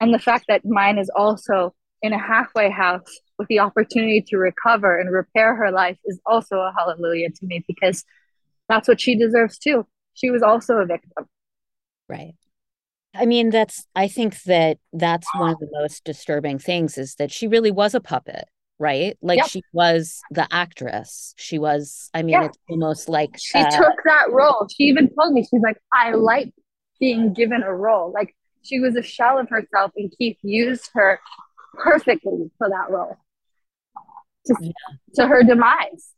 And 0.00 0.14
the 0.14 0.18
fact 0.18 0.44
that 0.48 0.64
mine 0.64 0.98
is 0.98 1.10
also 1.14 1.74
in 2.02 2.12
a 2.12 2.18
halfway 2.18 2.70
house 2.70 3.20
with 3.38 3.48
the 3.48 3.58
opportunity 3.58 4.22
to 4.28 4.36
recover 4.36 4.98
and 4.98 5.12
repair 5.12 5.54
her 5.56 5.70
life 5.70 5.98
is 6.04 6.20
also 6.26 6.56
a 6.56 6.72
hallelujah 6.76 7.30
to 7.30 7.46
me 7.46 7.64
because 7.66 8.04
that's 8.68 8.88
what 8.88 9.00
she 9.00 9.16
deserves 9.16 9.58
too. 9.58 9.86
She 10.14 10.30
was 10.30 10.42
also 10.42 10.74
a 10.76 10.86
victim. 10.86 11.26
Right. 12.08 12.34
I 13.14 13.26
mean, 13.26 13.50
that's, 13.50 13.86
I 13.94 14.06
think 14.06 14.42
that 14.42 14.78
that's 14.92 15.26
one 15.34 15.50
of 15.50 15.58
the 15.58 15.68
most 15.72 16.04
disturbing 16.04 16.58
things 16.58 16.98
is 16.98 17.14
that 17.16 17.32
she 17.32 17.48
really 17.48 17.70
was 17.70 17.94
a 17.94 18.00
puppet, 18.00 18.48
right? 18.78 19.16
Like 19.22 19.38
yep. 19.38 19.48
she 19.48 19.62
was 19.72 20.20
the 20.30 20.46
actress. 20.50 21.34
She 21.36 21.58
was, 21.58 22.10
I 22.14 22.22
mean, 22.22 22.30
yeah. 22.30 22.44
it's 22.46 22.58
almost 22.68 23.08
like 23.08 23.36
she 23.38 23.58
uh, 23.58 23.70
took 23.70 23.96
that 24.04 24.30
role. 24.30 24.68
She 24.74 24.84
even 24.84 25.08
told 25.14 25.32
me, 25.32 25.42
she's 25.42 25.62
like, 25.62 25.78
I 25.92 26.12
like 26.12 26.52
being 27.00 27.32
given 27.32 27.62
a 27.62 27.74
role. 27.74 28.12
Like 28.12 28.34
she 28.62 28.80
was 28.80 28.96
a 28.96 29.02
shell 29.02 29.38
of 29.38 29.48
herself, 29.48 29.92
and 29.96 30.12
Keith 30.16 30.38
used 30.42 30.90
her 30.94 31.20
perfectly 31.74 32.50
for 32.58 32.68
that 32.68 32.90
role 32.90 33.16
to, 34.46 34.56
yeah. 34.60 34.72
to 35.14 35.26
her 35.26 35.42
demise. 35.42 36.12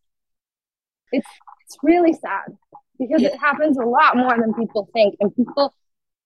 It's 1.12 1.28
it's 1.66 1.76
really 1.82 2.12
sad 2.12 2.56
because 2.98 3.22
it 3.22 3.36
happens 3.38 3.78
a 3.78 3.84
lot 3.84 4.16
more 4.16 4.36
than 4.36 4.54
people 4.54 4.88
think, 4.92 5.16
and 5.20 5.34
people 5.34 5.74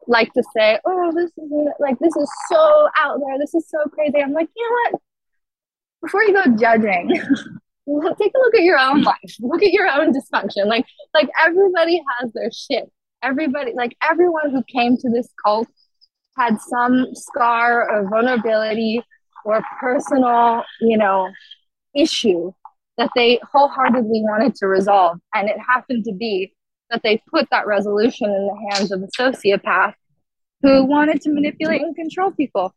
like 0.07 0.33
to 0.35 0.43
say, 0.57 0.79
"Oh, 0.85 1.13
this 1.15 1.31
is 1.37 1.51
like 1.81 1.99
this 1.99 2.15
is 2.17 2.31
so 2.49 2.89
out 2.99 3.21
there. 3.25 3.39
This 3.39 3.55
is 3.55 3.69
so 3.69 3.79
crazy." 3.91 4.19
I'm 4.23 4.33
like, 4.33 4.49
you 4.55 4.63
know 4.63 4.91
what? 4.93 5.01
Before 6.05 6.23
you 6.23 6.35
go 6.35 6.57
judging, 6.57 7.09
take 8.19 8.33
a 8.35 8.39
look 8.39 8.55
at 8.55 8.63
your 8.63 8.79
own 8.79 9.03
life. 9.03 9.37
Look 9.41 9.63
at 9.63 9.73
your 9.73 9.89
own 9.89 10.13
dysfunction. 10.13 10.67
Like, 10.67 10.85
like 11.15 11.31
everybody 11.41 12.03
has 12.21 12.33
their 12.33 12.51
shit. 12.53 12.91
Everybody, 13.23 13.73
like 13.75 13.97
everyone 14.03 14.51
who 14.51 14.63
came 14.65 14.99
to 14.99 15.11
this 15.11 15.29
cult 15.45 15.67
had 16.37 16.61
some 16.61 17.07
scar 17.15 17.91
or 17.91 18.09
vulnerability 18.09 19.03
or 19.45 19.63
personal, 19.81 20.63
you 20.81 20.99
know, 20.99 21.31
issue 21.95 22.53
that 22.99 23.11
they 23.15 23.41
wholeheartedly 23.53 24.23
wanted 24.23 24.55
to 24.57 24.67
resolve. 24.67 25.19
And 25.35 25.49
it 25.49 25.57
happened 25.59 26.05
to 26.05 26.13
be 26.13 26.55
that 26.91 27.01
they 27.03 27.23
put 27.31 27.49
that 27.51 27.67
resolution 27.67 28.29
in 28.29 28.47
the 28.47 28.71
hands 28.71 28.93
of 28.93 29.03
a 29.03 29.09
sociopath 29.19 29.95
who 30.63 30.85
wanted 30.85 31.21
to 31.23 31.31
manipulate 31.31 31.83
and 31.83 31.95
control 31.97 32.31
people. 32.31 32.75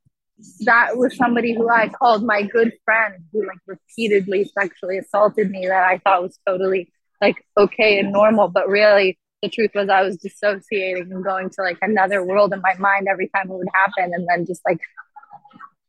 That 0.66 0.98
was 0.98 1.16
somebody 1.16 1.56
who 1.56 1.70
I 1.70 1.90
called 1.90 2.24
my 2.24 2.44
good 2.44 2.74
friend 2.86 3.16
who 3.32 3.46
like 3.46 3.60
repeatedly 3.66 4.50
sexually 4.58 5.00
assaulted 5.00 5.50
me 5.50 5.68
that 5.68 5.84
I 5.84 5.98
thought 6.00 6.24
was 6.24 6.40
totally 6.48 6.92
like 7.22 7.44
okay 7.58 8.00
and 8.00 8.12
normal, 8.12 8.48
but 8.48 8.68
really 8.68 9.18
the 9.42 9.50
truth 9.50 9.72
was 9.76 9.90
I 9.90 10.02
was 10.02 10.18
dissociating 10.18 11.12
and 11.12 11.24
going 11.24 11.50
to 11.50 11.62
like 11.62 11.78
another 11.82 12.24
world 12.26 12.54
in 12.54 12.62
my 12.62 12.76
mind 12.80 13.08
every 13.10 13.30
time 13.30 13.50
it 13.50 13.56
would 13.56 13.68
happen 13.74 14.14
and 14.14 14.28
then 14.30 14.46
just 14.46 14.62
like 14.66 14.80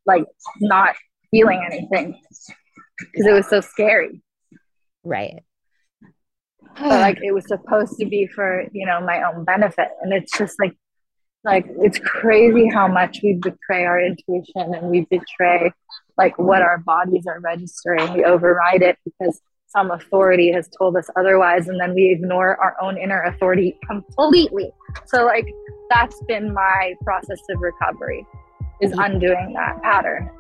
like 0.06 0.24
not 0.60 0.96
feeling 1.30 1.62
anything 1.70 2.18
because 3.00 3.26
it 3.26 3.32
was 3.32 3.48
so 3.48 3.60
scary. 3.60 4.22
Right. 5.04 5.42
but 6.74 7.00
like 7.00 7.18
it 7.22 7.32
was 7.32 7.46
supposed 7.46 7.98
to 7.98 8.06
be 8.06 8.26
for, 8.26 8.64
you 8.72 8.86
know, 8.86 9.00
my 9.00 9.22
own 9.22 9.44
benefit. 9.44 9.88
And 10.02 10.12
it's 10.12 10.36
just 10.36 10.56
like 10.60 10.74
like 11.44 11.66
it's 11.68 11.98
crazy 11.98 12.68
how 12.68 12.88
much 12.88 13.20
we 13.22 13.34
betray 13.34 13.84
our 13.84 14.00
intuition 14.00 14.74
and 14.74 14.88
we 14.88 15.06
betray 15.10 15.72
like 16.16 16.38
what 16.38 16.62
our 16.62 16.78
bodies 16.78 17.26
are 17.26 17.40
registering. 17.40 18.12
We 18.12 18.24
override 18.24 18.82
it 18.82 18.98
because 19.04 19.40
some 19.68 19.90
authority 19.90 20.50
has 20.52 20.68
told 20.76 20.96
us 20.96 21.08
otherwise 21.16 21.68
and 21.68 21.80
then 21.80 21.94
we 21.94 22.10
ignore 22.10 22.56
our 22.56 22.74
own 22.80 22.98
inner 22.98 23.22
authority 23.22 23.78
completely. 23.86 24.70
So 25.06 25.24
like 25.24 25.46
that's 25.90 26.20
been 26.26 26.52
my 26.52 26.94
process 27.04 27.38
of 27.50 27.60
recovery 27.60 28.26
is 28.80 28.92
undoing 28.92 29.52
that 29.54 29.80
pattern. 29.82 30.30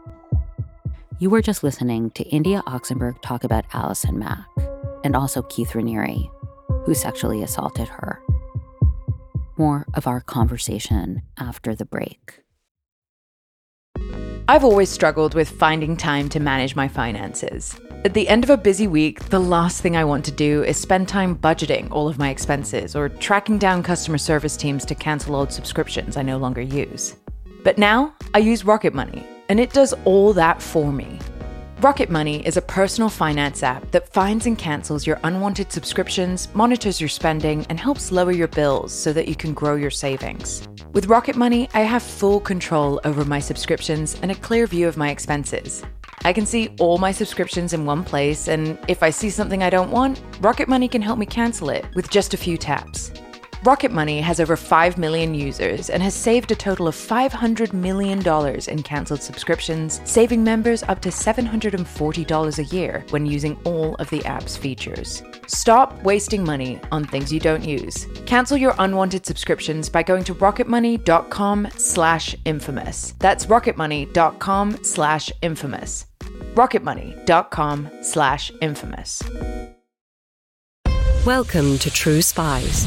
You 1.18 1.30
were 1.30 1.42
just 1.42 1.64
listening 1.64 2.10
to 2.12 2.22
india 2.24 2.62
oxenberg 2.66 3.20
talk 3.22 3.42
about 3.42 3.64
allison 3.72 4.18
mack 4.20 4.46
and 5.02 5.16
also 5.16 5.42
keith 5.42 5.70
raniere 5.70 6.30
who 6.84 6.94
sexually 6.94 7.42
assaulted 7.42 7.88
her 7.88 8.22
more 9.58 9.86
of 9.94 10.06
our 10.06 10.20
conversation 10.20 11.22
after 11.38 11.74
the 11.74 11.84
break 11.84 12.42
I've 14.50 14.64
always 14.64 14.88
struggled 14.88 15.34
with 15.34 15.50
finding 15.50 15.94
time 15.94 16.30
to 16.30 16.40
manage 16.40 16.74
my 16.74 16.88
finances. 16.88 17.78
At 18.06 18.14
the 18.14 18.26
end 18.30 18.44
of 18.44 18.50
a 18.50 18.56
busy 18.56 18.86
week, 18.86 19.28
the 19.28 19.38
last 19.38 19.82
thing 19.82 19.94
I 19.94 20.06
want 20.06 20.24
to 20.24 20.30
do 20.30 20.64
is 20.64 20.78
spend 20.78 21.06
time 21.06 21.36
budgeting 21.36 21.90
all 21.90 22.08
of 22.08 22.18
my 22.18 22.30
expenses 22.30 22.96
or 22.96 23.10
tracking 23.10 23.58
down 23.58 23.82
customer 23.82 24.16
service 24.16 24.56
teams 24.56 24.86
to 24.86 24.94
cancel 24.94 25.36
old 25.36 25.52
subscriptions 25.52 26.16
I 26.16 26.22
no 26.22 26.38
longer 26.38 26.62
use. 26.62 27.14
But 27.62 27.76
now 27.76 28.14
I 28.32 28.38
use 28.38 28.64
Rocket 28.64 28.94
Money, 28.94 29.26
and 29.50 29.60
it 29.60 29.74
does 29.74 29.92
all 30.06 30.32
that 30.32 30.62
for 30.62 30.92
me. 30.94 31.18
Rocket 31.80 32.10
Money 32.10 32.44
is 32.44 32.56
a 32.56 32.62
personal 32.62 33.08
finance 33.08 33.62
app 33.62 33.88
that 33.92 34.12
finds 34.12 34.46
and 34.46 34.58
cancels 34.58 35.06
your 35.06 35.20
unwanted 35.22 35.70
subscriptions, 35.70 36.52
monitors 36.52 37.00
your 37.00 37.08
spending, 37.08 37.64
and 37.68 37.78
helps 37.78 38.10
lower 38.10 38.32
your 38.32 38.48
bills 38.48 38.92
so 38.92 39.12
that 39.12 39.28
you 39.28 39.36
can 39.36 39.54
grow 39.54 39.76
your 39.76 39.92
savings. 39.92 40.66
With 40.92 41.06
Rocket 41.06 41.36
Money, 41.36 41.68
I 41.74 41.82
have 41.82 42.02
full 42.02 42.40
control 42.40 43.00
over 43.04 43.24
my 43.24 43.38
subscriptions 43.38 44.18
and 44.22 44.32
a 44.32 44.34
clear 44.34 44.66
view 44.66 44.88
of 44.88 44.96
my 44.96 45.10
expenses. 45.10 45.84
I 46.24 46.32
can 46.32 46.46
see 46.46 46.74
all 46.80 46.98
my 46.98 47.12
subscriptions 47.12 47.72
in 47.72 47.86
one 47.86 48.02
place, 48.02 48.48
and 48.48 48.76
if 48.88 49.04
I 49.04 49.10
see 49.10 49.30
something 49.30 49.62
I 49.62 49.70
don't 49.70 49.92
want, 49.92 50.20
Rocket 50.40 50.68
Money 50.68 50.88
can 50.88 51.00
help 51.00 51.20
me 51.20 51.26
cancel 51.26 51.70
it 51.70 51.86
with 51.94 52.10
just 52.10 52.34
a 52.34 52.36
few 52.36 52.58
taps. 52.58 53.12
Rocket 53.64 53.90
Money 53.90 54.20
has 54.20 54.38
over 54.38 54.56
5 54.56 54.98
million 54.98 55.34
users 55.34 55.90
and 55.90 56.00
has 56.00 56.14
saved 56.14 56.52
a 56.52 56.54
total 56.54 56.86
of 56.86 56.94
$500 56.94 57.72
million 57.72 58.22
in 58.68 58.82
cancelled 58.84 59.20
subscriptions, 59.20 60.00
saving 60.04 60.44
members 60.44 60.84
up 60.84 61.00
to 61.00 61.08
$740 61.08 62.58
a 62.58 62.64
year 62.76 63.04
when 63.10 63.26
using 63.26 63.58
all 63.64 63.96
of 63.96 64.08
the 64.10 64.24
app's 64.24 64.56
features. 64.56 65.24
Stop 65.48 66.00
wasting 66.04 66.44
money 66.44 66.80
on 66.92 67.04
things 67.04 67.32
you 67.32 67.40
don't 67.40 67.64
use. 67.64 68.06
Cancel 68.26 68.56
your 68.56 68.74
unwanted 68.78 69.26
subscriptions 69.26 69.88
by 69.88 70.04
going 70.04 70.22
to 70.22 70.36
rocketmoney.com 70.36 71.68
slash 71.76 72.36
infamous. 72.44 73.14
That's 73.18 73.46
rocketmoney.com 73.46 74.84
slash 74.84 75.32
infamous. 75.42 76.06
rocketmoney.com 76.54 77.90
slash 78.02 78.52
infamous. 78.60 79.22
Welcome 81.26 81.78
to 81.78 81.90
True 81.90 82.22
Spies 82.22 82.86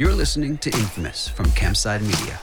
You're 0.00 0.14
listening 0.14 0.56
to 0.56 0.70
Infamous 0.70 1.28
from 1.28 1.44
Campside 1.48 2.00
Media. 2.00 2.40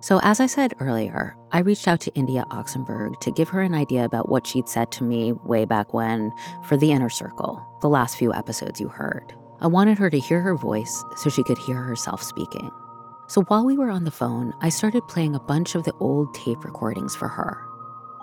So, 0.00 0.20
as 0.22 0.38
I 0.38 0.46
said 0.46 0.74
earlier, 0.78 1.36
I 1.50 1.58
reached 1.58 1.88
out 1.88 2.00
to 2.02 2.14
India 2.14 2.44
Oxenberg 2.52 3.18
to 3.22 3.32
give 3.32 3.48
her 3.48 3.60
an 3.60 3.74
idea 3.74 4.04
about 4.04 4.28
what 4.28 4.46
she'd 4.46 4.68
said 4.68 4.92
to 4.92 5.02
me 5.02 5.32
way 5.32 5.64
back 5.64 5.92
when 5.92 6.30
for 6.62 6.76
The 6.76 6.92
Inner 6.92 7.10
Circle, 7.10 7.60
the 7.80 7.88
last 7.88 8.16
few 8.16 8.32
episodes 8.32 8.80
you 8.80 8.86
heard. 8.86 9.34
I 9.60 9.66
wanted 9.66 9.98
her 9.98 10.08
to 10.08 10.20
hear 10.20 10.40
her 10.40 10.54
voice 10.54 11.02
so 11.16 11.28
she 11.28 11.42
could 11.42 11.58
hear 11.58 11.82
herself 11.82 12.22
speaking. 12.22 12.70
So, 13.26 13.42
while 13.42 13.66
we 13.66 13.76
were 13.76 13.90
on 13.90 14.04
the 14.04 14.12
phone, 14.12 14.54
I 14.60 14.68
started 14.68 15.08
playing 15.08 15.34
a 15.34 15.40
bunch 15.40 15.74
of 15.74 15.82
the 15.82 15.94
old 15.94 16.32
tape 16.32 16.64
recordings 16.64 17.16
for 17.16 17.26
her. 17.26 17.60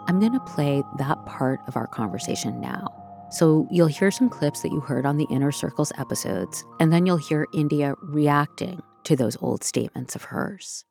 I'm 0.08 0.22
going 0.22 0.32
to 0.32 0.40
play 0.40 0.82
that 0.98 1.26
part 1.26 1.60
of 1.68 1.76
our 1.76 1.88
conversation 1.88 2.62
now. 2.62 3.05
So 3.30 3.68
you'll 3.72 3.88
hear 3.88 4.12
some 4.12 4.30
clips 4.30 4.62
that 4.62 4.72
you 4.72 4.80
heard 4.80 5.06
on 5.06 5.18
the 5.18 5.28
Inner 5.30 5.52
Circles 5.52 5.92
episodes, 5.98 6.64
and 6.80 6.94
then 6.94 7.06
you'll 7.06 7.18
hear 7.18 7.48
India 7.54 7.96
reacting 8.02 8.82
to 9.04 9.16
those 9.16 9.38
old 9.42 9.64
statements 9.64 10.16
of 10.16 10.24
hers. 10.26 10.86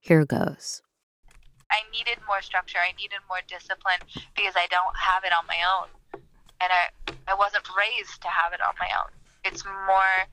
Here 0.00 0.24
goes. 0.24 0.82
I 1.70 1.82
needed 1.92 2.18
more 2.26 2.42
structure. 2.42 2.78
I 2.78 2.92
needed 2.96 3.18
more 3.28 3.40
discipline 3.46 4.00
because 4.34 4.54
I 4.56 4.66
don't 4.70 4.96
have 4.96 5.24
it 5.24 5.32
on 5.32 5.46
my 5.46 5.58
own. 5.62 5.88
And 6.60 6.70
I, 6.72 7.12
I 7.28 7.34
wasn't 7.34 7.64
raised 7.76 8.20
to 8.22 8.28
have 8.28 8.52
it 8.52 8.60
on 8.60 8.74
my 8.80 8.88
own. 8.98 9.10
It's 9.44 9.64
more 9.64 10.26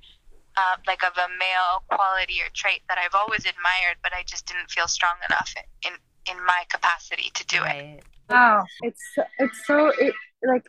uh, 0.57 0.75
like 0.87 1.03
of 1.03 1.15
a 1.15 1.29
male 1.37 1.83
quality 1.89 2.41
or 2.41 2.49
trait 2.53 2.81
that 2.89 2.97
I've 2.97 3.13
always 3.13 3.45
admired, 3.45 3.97
but 4.01 4.13
I 4.13 4.23
just 4.25 4.47
didn't 4.47 4.71
feel 4.71 4.87
strong 4.87 5.15
enough 5.29 5.53
in, 5.85 5.93
in 6.29 6.43
my 6.45 6.63
capacity 6.69 7.29
to 7.33 7.45
do 7.45 7.59
it. 7.63 8.03
Wow, 8.29 8.65
it's 8.81 9.01
it's 9.39 9.65
so 9.65 9.87
it, 9.99 10.13
like 10.43 10.65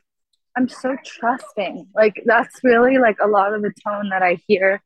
I'm 0.56 0.68
so 0.68 0.96
trusting. 1.04 1.88
Like 1.94 2.22
that's 2.24 2.60
really 2.64 2.98
like 2.98 3.16
a 3.22 3.28
lot 3.28 3.54
of 3.54 3.62
the 3.62 3.72
tone 3.84 4.08
that 4.10 4.22
I 4.22 4.38
hear 4.46 4.82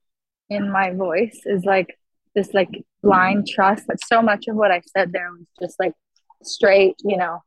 in 0.51 0.71
my 0.71 0.93
voice 0.93 1.41
is 1.47 1.65
like 1.65 1.99
this 2.35 2.53
like 2.53 2.85
blind 3.03 3.49
trust. 3.49 3.85
But 3.87 4.05
so 4.05 4.23
much 4.23 4.49
of 4.49 4.57
what 4.57 4.71
I 4.71 4.83
said 4.97 5.13
there 5.13 5.31
was 5.31 5.47
just 5.61 5.81
like 5.81 5.95
straight, 6.43 6.97
you 7.05 7.17
know, 7.17 7.43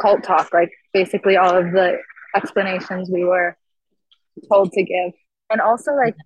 cult 0.00 0.22
talk. 0.22 0.52
Like 0.52 0.72
basically 0.92 1.36
all 1.36 1.56
of 1.56 1.72
the 1.72 1.98
explanations 2.34 3.10
we 3.10 3.24
were 3.24 3.56
told 4.50 4.72
to 4.72 4.82
give. 4.82 5.12
And 5.50 5.60
also 5.60 5.92
like 5.92 6.16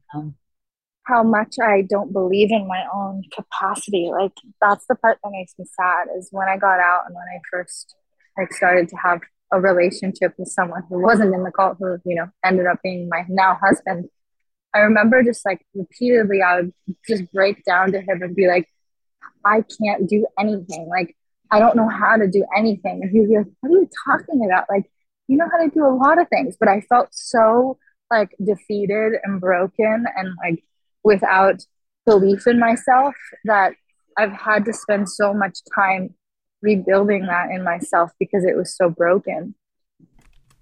how 1.05 1.23
much 1.23 1.57
I 1.63 1.83
don't 1.83 2.13
believe 2.13 2.51
in 2.51 2.69
my 2.69 2.85
own 2.95 3.25
capacity. 3.35 4.11
Like 4.13 4.33
that's 4.61 4.87
the 4.87 4.95
part 4.95 5.19
that 5.23 5.31
makes 5.31 5.55
me 5.59 5.65
sad 5.65 6.07
is 6.17 6.29
when 6.31 6.49
I 6.49 6.57
got 6.57 6.81
out 6.81 7.05
and 7.07 7.15
when 7.15 7.25
I 7.25 7.41
first 7.51 7.95
like 8.39 8.53
started 8.53 8.89
to 8.89 8.97
have 8.97 9.21
a 9.53 9.61
relationship 9.61 10.35
with 10.39 10.49
someone 10.49 10.83
who 10.89 11.03
wasn't 11.03 11.35
in 11.35 11.43
the 11.43 11.51
cult, 11.51 11.77
who, 11.79 11.99
you 12.05 12.15
know, 12.15 12.29
ended 12.45 12.67
up 12.67 12.79
being 12.83 13.09
my 13.09 13.25
now 13.29 13.59
husband. 13.61 14.09
I 14.75 14.81
remember 14.81 15.23
just 15.23 15.45
like 15.45 15.65
repeatedly, 15.75 16.43
I 16.43 16.57
would 16.57 16.73
just 17.09 17.31
break 17.33 17.65
down 17.65 17.93
to 17.93 18.01
him 18.01 18.23
and 18.23 18.37
be 18.37 18.47
like, 18.47 18.69
I 19.45 19.65
can't 19.83 20.09
do 20.09 20.27
anything. 20.39 20.89
Like, 20.89 21.17
I 21.51 21.59
don't 21.59 21.77
know 21.77 21.89
how 21.89 22.17
to 22.17 22.29
do 22.29 22.45
anything. 22.57 23.01
And 23.03 23.11
he'd 23.11 23.29
be 23.29 23.39
like, 23.39 23.47
What 23.61 23.71
are 23.71 23.81
you 23.81 23.89
talking 24.07 24.45
about? 24.45 24.67
Like, 24.71 24.91
you 25.27 25.37
know 25.37 25.49
how 25.51 25.59
to 25.59 25.71
do 25.71 25.85
a 25.85 25.95
lot 25.95 26.21
of 26.21 26.29
things. 26.29 26.57
But 26.59 26.69
I 26.69 26.81
felt 26.83 27.09
so 27.11 27.79
like 28.11 28.35
defeated 28.45 29.15
and 29.23 29.41
broken 29.41 30.05
and 30.17 30.29
like 30.45 30.65
without 31.05 31.61
belief 32.07 32.47
in 32.47 32.59
myself 32.59 33.15
that 33.45 33.75
I've 34.19 34.33
had 34.33 34.65
to 34.65 34.73
spend 34.73 35.09
so 35.09 35.33
much 35.33 35.59
time 35.75 36.15
rebuilding 36.63 37.27
that 37.27 37.51
in 37.51 37.65
myself 37.65 38.11
because 38.19 38.45
it 38.45 38.57
was 38.57 38.77
so 38.77 38.89
broken. 38.89 39.55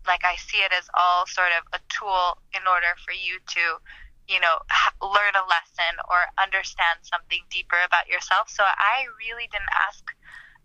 Like 0.07 0.25
I 0.25 0.37
see 0.37 0.59
it 0.59 0.73
as 0.76 0.88
all 0.95 1.26
sort 1.26 1.52
of 1.59 1.67
a 1.73 1.81
tool 1.88 2.38
in 2.55 2.62
order 2.67 2.95
for 3.05 3.12
you 3.12 3.38
to, 3.38 3.61
you 4.33 4.40
know, 4.40 4.57
ha- 4.71 4.95
learn 5.02 5.35
a 5.37 5.45
lesson 5.47 6.00
or 6.11 6.19
understand 6.43 7.00
something 7.02 7.40
deeper 7.50 7.76
about 7.85 8.09
yourself. 8.09 8.49
So 8.49 8.62
I 8.64 9.05
really 9.21 9.49
didn't 9.52 9.75
ask 9.88 10.05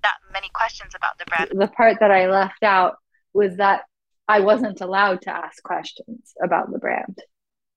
that 0.04 0.16
many 0.32 0.50
questions 0.54 0.94
about 0.96 1.18
the 1.18 1.26
brand. 1.26 1.52
The 1.54 1.68
part 1.68 1.98
that 2.00 2.12
I 2.12 2.30
left 2.30 2.64
out 2.64 2.96
was 3.34 3.58
that 3.58 3.84
I 4.28 4.40
wasn't 4.40 4.82
allowed 4.82 5.22
to 5.24 5.36
ask 5.36 5.62
questions 5.64 6.34
about 6.42 6.72
the 6.72 6.80
brand. 6.80 7.18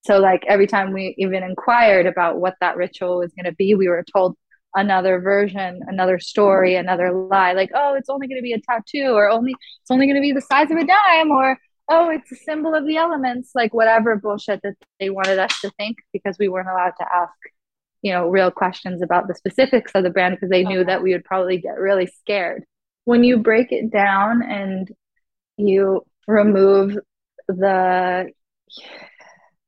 So, 0.05 0.19
like 0.19 0.45
every 0.47 0.69
time 0.69 0.93
we 0.93 1.15
even 1.19 1.43
inquired 1.43 2.07
about 2.07 2.39
what 2.39 2.55
that 2.61 2.77
ritual 2.77 3.19
was 3.19 3.33
going 3.33 3.51
to 3.51 3.57
be, 3.57 3.75
we 3.75 3.89
were 3.89 4.05
told 4.15 4.37
another 4.75 5.21
version, 5.21 5.81
another 5.87 6.19
story, 6.19 6.75
another 6.77 7.13
lie. 7.13 7.53
Like, 7.53 7.71
oh, 7.75 7.95
it's 7.95 8.09
only 8.09 8.29
going 8.29 8.39
to 8.39 8.43
be 8.43 8.53
a 8.53 8.61
tattoo, 8.61 9.13
or 9.13 9.31
only 9.31 9.53
it's 9.53 9.91
only 9.91 10.07
going 10.07 10.17
to 10.17 10.21
be 10.21 10.33
the 10.33 10.41
size 10.41 10.71
of 10.71 10.77
a 10.77 10.85
dime, 10.85 11.31
or 11.31 11.59
oh, 11.89 12.11
it's 12.11 12.33
a 12.33 12.37
symbol 12.37 12.75
of 12.75 12.87
the 12.87 12.97
elements. 12.97 13.53
Like 13.55 13.73
whatever 13.73 14.17
bullshit 14.17 14.61
that 14.63 14.75
they 15.01 15.11
wanted 15.11 15.39
us 15.39 15.61
to 15.61 15.71
think, 15.79 15.99
because 16.13 16.37
we 16.39 16.49
weren't 16.49 16.69
allowed 16.69 16.95
to 16.99 17.07
ask, 17.15 17.33
you 18.03 18.13
know, 18.13 18.29
real 18.29 18.51
questions 18.51 19.03
about 19.03 19.29
the 19.29 19.35
specifics 19.35 19.93
of 19.95 20.05
the 20.05 20.11
brand 20.11 20.35
because 20.35 20.51
they 20.51 20.65
knew 20.65 20.85
that 20.85 21.03
we 21.03 21.13
would 21.13 21.25
probably 21.25 21.59
get 21.59 21.79
really 21.79 22.07
scared. 22.07 22.65
When 23.05 23.25
you 23.25 23.39
break 23.39 23.73
it 23.73 23.91
down 23.91 24.43
and 24.43 24.91
you 25.57 26.05
remove 26.27 26.99
the 27.49 28.31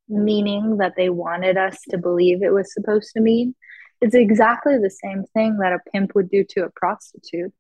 meaning 0.08 0.78
that 0.78 0.94
they 0.96 1.08
wanted 1.08 1.56
us 1.56 1.78
to 1.90 1.98
believe 1.98 2.42
it 2.42 2.52
was 2.52 2.72
supposed 2.72 3.12
to 3.14 3.20
mean, 3.20 3.54
it's 4.00 4.14
exactly 4.14 4.78
the 4.78 4.90
same 4.90 5.24
thing 5.34 5.58
that 5.58 5.72
a 5.72 5.90
pimp 5.90 6.14
would 6.14 6.30
do 6.30 6.44
to 6.50 6.64
a 6.64 6.70
prostitute. 6.70 7.52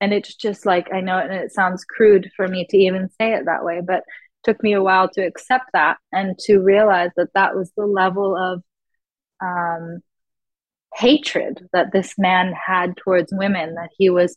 And 0.00 0.12
it's 0.12 0.34
just 0.34 0.64
like, 0.64 0.92
I 0.92 1.00
know, 1.00 1.18
and 1.18 1.32
it 1.32 1.52
sounds 1.52 1.84
crude 1.84 2.30
for 2.36 2.46
me 2.46 2.66
to 2.70 2.76
even 2.76 3.10
say 3.20 3.34
it 3.34 3.46
that 3.46 3.64
way, 3.64 3.80
but 3.84 4.04
took 4.44 4.62
me 4.62 4.72
a 4.72 4.82
while 4.82 5.08
to 5.10 5.26
accept 5.26 5.70
that 5.72 5.98
and 6.12 6.38
to 6.38 6.60
realize 6.60 7.10
that 7.16 7.32
that 7.34 7.56
was 7.56 7.72
the 7.76 7.86
level 7.86 8.36
of 8.36 8.62
um, 9.40 10.00
hatred 10.94 11.68
that 11.72 11.92
this 11.92 12.14
man 12.16 12.52
had 12.52 12.96
towards 12.96 13.32
women, 13.32 13.74
that 13.74 13.90
he 13.96 14.10
was 14.10 14.36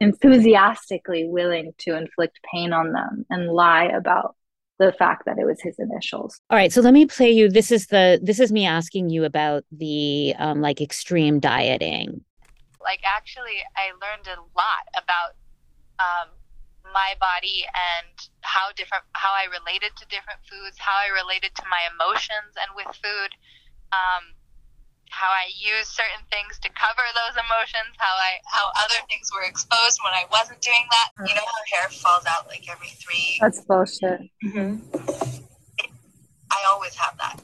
enthusiastically 0.00 1.28
willing 1.28 1.72
to 1.78 1.96
inflict 1.96 2.40
pain 2.52 2.72
on 2.72 2.92
them 2.92 3.24
and 3.30 3.48
lie 3.48 3.84
about 3.84 4.36
the 4.82 4.92
fact 4.92 5.24
that 5.26 5.38
it 5.38 5.44
was 5.44 5.60
his 5.60 5.78
initials. 5.78 6.40
All 6.50 6.56
right, 6.56 6.72
so 6.72 6.80
let 6.80 6.92
me 6.92 7.06
play 7.06 7.30
you. 7.30 7.48
This 7.48 7.70
is 7.70 7.86
the 7.86 8.18
this 8.22 8.40
is 8.40 8.50
me 8.50 8.66
asking 8.66 9.10
you 9.10 9.24
about 9.24 9.64
the 9.70 10.34
um, 10.38 10.60
like 10.60 10.80
extreme 10.80 11.38
dieting. 11.38 12.24
Like 12.82 13.00
actually, 13.04 13.62
I 13.76 13.94
learned 14.02 14.26
a 14.26 14.40
lot 14.58 14.84
about 14.98 15.38
um, 16.02 16.28
my 16.92 17.14
body 17.20 17.64
and 17.70 18.10
how 18.40 18.72
different 18.76 19.04
how 19.12 19.30
I 19.30 19.46
related 19.46 19.94
to 19.96 20.04
different 20.06 20.40
foods, 20.50 20.76
how 20.78 20.98
I 20.98 21.14
related 21.14 21.54
to 21.56 21.64
my 21.70 21.86
emotions 21.94 22.58
and 22.58 22.70
with 22.74 22.90
food. 22.98 23.30
Um, 23.92 24.34
how 25.12 25.28
I 25.28 25.52
use 25.60 25.88
certain 25.88 26.24
things 26.32 26.58
to 26.64 26.68
cover 26.72 27.04
those 27.12 27.36
emotions, 27.36 27.92
how 27.98 28.16
I 28.16 28.40
how 28.48 28.72
other 28.80 29.04
things 29.08 29.28
were 29.32 29.44
exposed 29.44 30.00
when 30.02 30.12
I 30.16 30.24
wasn't 30.32 30.60
doing 30.62 30.88
that. 30.90 31.28
You 31.28 31.34
know 31.34 31.44
how 31.44 31.62
hair 31.76 31.88
falls 31.90 32.24
out 32.26 32.48
like 32.48 32.64
every 32.68 32.88
three. 32.88 33.36
That's 33.40 33.60
bullshit. 33.60 34.20
Mm-hmm. 34.44 34.80
I 36.50 36.58
always 36.72 36.94
have 36.96 37.16
that. 37.18 37.40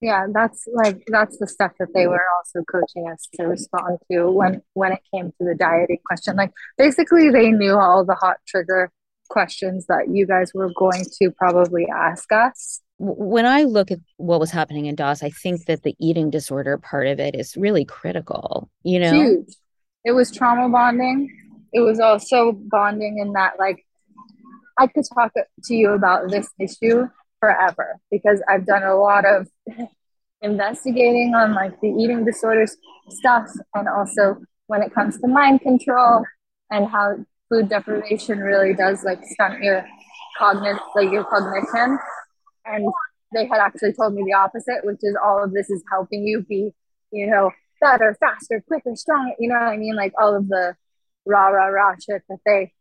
Yeah, 0.00 0.26
that's 0.32 0.66
like 0.72 1.02
that's 1.08 1.38
the 1.38 1.46
stuff 1.46 1.72
that 1.78 1.94
they 1.94 2.06
were 2.06 2.24
also 2.38 2.64
coaching 2.64 3.08
us 3.08 3.28
to 3.34 3.46
respond 3.46 3.98
to 4.10 4.30
when 4.30 4.62
when 4.74 4.92
it 4.92 5.00
came 5.14 5.28
to 5.28 5.44
the 5.44 5.54
dieting 5.54 6.00
question. 6.04 6.36
Like 6.36 6.52
basically, 6.76 7.30
they 7.30 7.52
knew 7.52 7.78
all 7.78 8.04
the 8.04 8.14
hot 8.14 8.38
trigger 8.48 8.90
questions 9.30 9.86
that 9.86 10.08
you 10.10 10.26
guys 10.26 10.52
were 10.54 10.70
going 10.74 11.04
to 11.20 11.30
probably 11.30 11.86
ask 11.88 12.30
us 12.32 12.82
when 13.00 13.46
I 13.46 13.62
look 13.62 13.90
at 13.90 13.98
what 14.18 14.40
was 14.40 14.50
happening 14.50 14.84
in 14.84 14.94
DOS, 14.94 15.22
I 15.22 15.30
think 15.30 15.64
that 15.64 15.82
the 15.82 15.96
eating 15.98 16.28
disorder 16.28 16.76
part 16.76 17.06
of 17.06 17.18
it 17.18 17.34
is 17.34 17.56
really 17.56 17.86
critical. 17.86 18.70
You 18.82 19.00
know, 19.00 19.12
huge. 19.12 19.56
It 20.04 20.12
was 20.12 20.30
trauma 20.30 20.68
bonding. 20.68 21.34
It 21.72 21.80
was 21.80 21.98
also 21.98 22.52
bonding 22.52 23.18
in 23.18 23.32
that, 23.32 23.58
like, 23.58 23.86
I 24.78 24.86
could 24.86 25.04
talk 25.14 25.32
to 25.32 25.74
you 25.74 25.92
about 25.92 26.30
this 26.30 26.50
issue 26.58 27.08
forever 27.38 27.98
because 28.10 28.42
I've 28.46 28.66
done 28.66 28.82
a 28.82 28.96
lot 28.96 29.24
of 29.24 29.48
investigating 30.42 31.34
on 31.34 31.54
like 31.54 31.80
the 31.80 31.88
eating 31.88 32.26
disorders 32.26 32.76
stuff, 33.08 33.48
and 33.74 33.88
also 33.88 34.42
when 34.66 34.82
it 34.82 34.92
comes 34.92 35.18
to 35.20 35.26
mind 35.26 35.62
control 35.62 36.22
and 36.70 36.86
how 36.86 37.16
food 37.50 37.68
deprivation 37.68 38.38
really 38.38 38.74
does 38.74 39.04
like 39.04 39.20
stunt 39.24 39.62
your 39.62 39.84
cognitive, 40.38 40.80
like 40.94 41.10
your 41.10 41.24
cognition 41.24 41.98
and 42.64 42.86
they 43.32 43.46
had 43.46 43.58
actually 43.58 43.92
told 43.92 44.14
me 44.14 44.22
the 44.24 44.32
opposite, 44.32 44.84
which 44.84 44.98
is 45.02 45.16
all 45.22 45.42
of 45.42 45.52
this 45.52 45.70
is 45.70 45.82
helping 45.90 46.26
you 46.26 46.44
be, 46.48 46.72
you 47.12 47.26
know, 47.26 47.50
better, 47.80 48.16
faster, 48.18 48.62
quicker, 48.66 48.96
stronger. 48.96 49.34
You 49.38 49.48
know 49.48 49.54
what 49.54 49.68
I 49.68 49.76
mean? 49.76 49.96
Like 49.96 50.12
all 50.20 50.36
of 50.36 50.48
the 50.48 50.76
rah 51.26 51.48
rah 51.48 51.66
rah 51.66 51.94
shit 51.94 52.22
that 52.28 52.38
they 52.44 52.72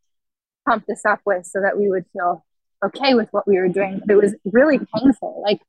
pumped 0.68 0.90
us 0.90 1.06
up 1.06 1.22
with, 1.26 1.46
so 1.46 1.62
that 1.62 1.78
we 1.78 1.90
would 1.90 2.06
feel 2.14 2.46
okay 2.84 3.14
with 3.14 3.30
what 3.32 3.48
we 3.48 3.58
were 3.58 3.70
doing. 3.70 4.02
But 4.06 4.14
it 4.14 4.22
was 4.22 4.36
really 4.46 4.80
painful. 4.96 5.42
Like 5.44 5.62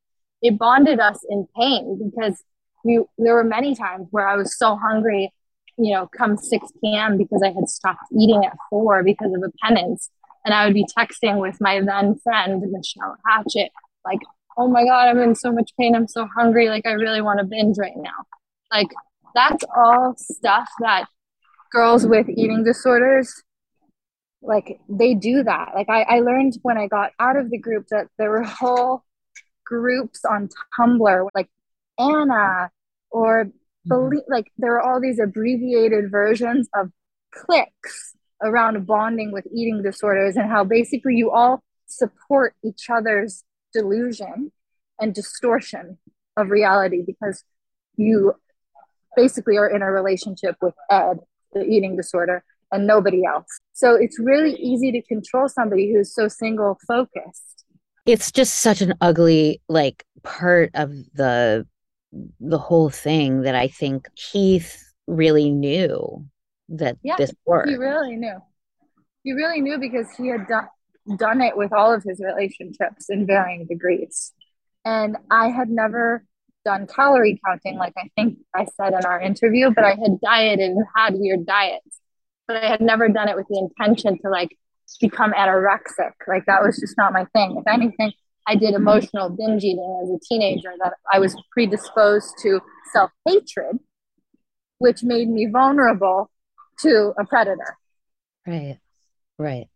it 0.43 0.59
bonded 0.59 1.01
us 1.01 1.25
in 1.29 1.47
pain 1.57 2.11
because 2.11 2.43
we 2.85 3.05
there 3.19 3.35
were 3.35 3.45
many 3.45 3.75
times 3.75 4.09
where 4.11 4.27
I 4.27 4.37
was 4.37 4.57
so 4.57 4.77
hungry, 4.77 5.33
you 5.83 5.95
know, 5.95 6.09
come 6.17 6.37
6 6.37 6.67
p.m. 6.81 7.17
because 7.17 7.43
I 7.45 7.51
had 7.53 7.69
stopped 7.69 8.05
eating 8.19 8.45
at 8.45 8.57
four 8.69 9.03
because 9.03 9.33
of 9.33 9.43
a 9.43 9.53
penance. 9.63 10.11
And 10.45 10.55
I 10.55 10.65
would 10.65 10.75
be 10.75 10.87
texting 10.97 11.41
with 11.41 11.61
my 11.61 11.81
then 11.81 12.19
friend, 12.19 12.61
Michele 12.61 13.17
Hatchette, 13.27 13.73
like, 14.05 14.21
oh 14.57 14.69
my 14.69 14.85
God, 14.85 15.09
I'm 15.09 15.19
in 15.19 15.35
so 15.35 15.53
much 15.53 15.71
pain. 15.79 15.95
I'm 15.95 16.09
so 16.09 16.27
hungry. 16.35 16.69
Like, 16.69 16.87
I 16.87 16.93
really 16.93 17.21
want 17.21 17.41
to 17.41 17.45
binge 17.45 17.77
right 17.79 17.97
now. 17.97 18.25
Like, 18.73 18.89
that's 19.35 19.65
all 19.77 20.15
stuff 20.17 20.69
that 20.81 21.07
girls 21.71 22.07
with 22.07 22.29
eating 22.29 22.65
disorders 22.65 23.43
like 24.43 24.81
they 24.89 25.15
do 25.15 25.43
that 25.43 25.73
like 25.75 25.89
I, 25.89 26.03
I 26.03 26.21
learned 26.21 26.55
when 26.63 26.79
i 26.79 26.87
got 26.87 27.13
out 27.21 27.37
of 27.37 27.51
the 27.51 27.59
group 27.59 27.87
that 27.91 28.09
there 28.19 28.31
were 28.31 28.43
whole 28.43 29.05
groups 29.65 30.25
on 30.25 30.49
tumblr 30.79 31.29
like 31.35 31.49
anna 31.99 32.71
or 33.11 33.51
believe 33.87 34.21
mm-hmm. 34.21 34.33
like 34.33 34.53
there 34.59 34.75
are 34.77 34.83
all 34.83 35.01
these 35.01 35.19
abbreviated 35.19 36.11
versions 36.11 36.69
of 36.75 36.91
cliques 37.33 38.15
around 38.43 38.87
bonding 38.87 39.33
with 39.33 39.47
eating 39.55 39.83
disorders 39.83 40.37
and 40.37 40.51
how 40.51 40.65
basically 40.65 41.15
you 41.15 41.31
all 41.31 41.63
support 41.87 42.55
each 42.65 42.89
other's 42.91 43.45
delusion 43.73 44.53
and 45.01 45.15
distortion 45.15 45.99
of 46.37 46.51
reality 46.51 47.03
because 47.05 47.45
you 47.97 48.35
basically 49.17 49.57
are 49.57 49.69
in 49.69 49.83
a 49.83 49.91
relationship 49.91 50.57
with 50.61 50.75
Ed, 50.91 51.19
the 51.53 51.65
eating 51.65 51.97
disorder, 51.97 52.45
and 52.73 52.87
nobody 52.87 53.25
else. 53.25 53.47
So 53.73 53.95
it's 53.95 54.19
really 54.19 54.55
easy 54.55 54.93
to 54.93 55.03
control 55.03 55.49
somebody 55.49 55.93
who's 55.93 56.15
so 56.15 56.29
single 56.29 56.79
focused. 56.87 57.65
It's 58.07 58.33
just 58.33 58.61
such 58.61 58.81
an 58.81 58.95
ugly 59.01 59.61
like 59.69 60.05
part 60.23 60.71
of 60.75 60.91
the 61.15 61.67
the 62.41 62.59
whole 62.59 62.91
thing 62.91 63.43
that 63.43 63.55
I 63.55 63.69
think 63.69 64.09
Keith 64.17 64.83
really 65.07 65.51
knew 65.51 66.27
that 66.71 66.97
yeah, 67.03 67.17
this 67.17 67.33
worked. 67.47 67.69
He 67.69 67.77
really 67.77 68.17
knew. 68.17 68.39
He 69.23 69.33
really 69.33 69.61
knew 69.61 69.79
because 69.79 70.07
he 70.17 70.29
had 70.29 70.47
done 70.47 70.69
done 71.17 71.41
it 71.41 71.57
with 71.57 71.73
all 71.73 71.93
of 71.93 72.03
his 72.03 72.21
relationships 72.21 73.07
in 73.09 73.27
varying 73.27 73.67
degrees. 73.67 74.33
And 74.85 75.17
I 75.31 75.49
had 75.49 75.69
never 75.69 76.25
done 76.65 76.87
calorie 76.87 77.41
counting, 77.45 77.77
like 77.77 77.95
I 77.97 78.11
think 78.17 78.39
I 78.55 78.67
said 78.77 78.93
in 78.93 79.05
our 79.05 79.21
interview, 79.21 79.71
but 79.71 79.85
I 79.85 79.91
had 79.91 80.21
dieted 80.23 80.71
and 80.71 80.85
had 80.95 81.15
weird 81.15 81.47
diets. 81.47 82.01
But 82.47 82.65
I 82.65 82.67
had 82.69 82.81
never 82.81 83.09
done 83.09 83.29
it 83.29 83.37
with 83.37 83.47
the 83.49 83.59
intention 83.59 84.19
to 84.23 84.31
like 84.31 84.57
become 85.01 85.33
anorexic. 85.33 86.13
Like 86.27 86.47
that 86.47 86.63
was 86.63 86.79
just 86.79 86.97
not 86.97 87.13
my 87.13 87.25
thing. 87.33 87.57
If 87.59 87.67
anything, 87.67 88.13
I 88.51 88.57
did 88.57 88.75
mm-hmm. 88.75 88.83
emotional 88.83 89.31
binge 89.31 89.63
eating 89.63 90.01
as 90.03 90.11
a 90.11 90.19
teenager 90.29 90.73
that 90.83 90.95
I 91.13 91.21
was 91.21 91.41
predisposed 91.53 92.35
to 92.43 92.61
self 92.93 93.13
hatred, 93.27 93.79
which 94.79 95.05
made 95.05 95.29
me 95.29 95.47
vulnerable 95.47 96.31
to 96.81 97.13
a 97.17 97.25
predator. 97.25 97.77
Right. 98.47 98.79
Right. 99.39 99.69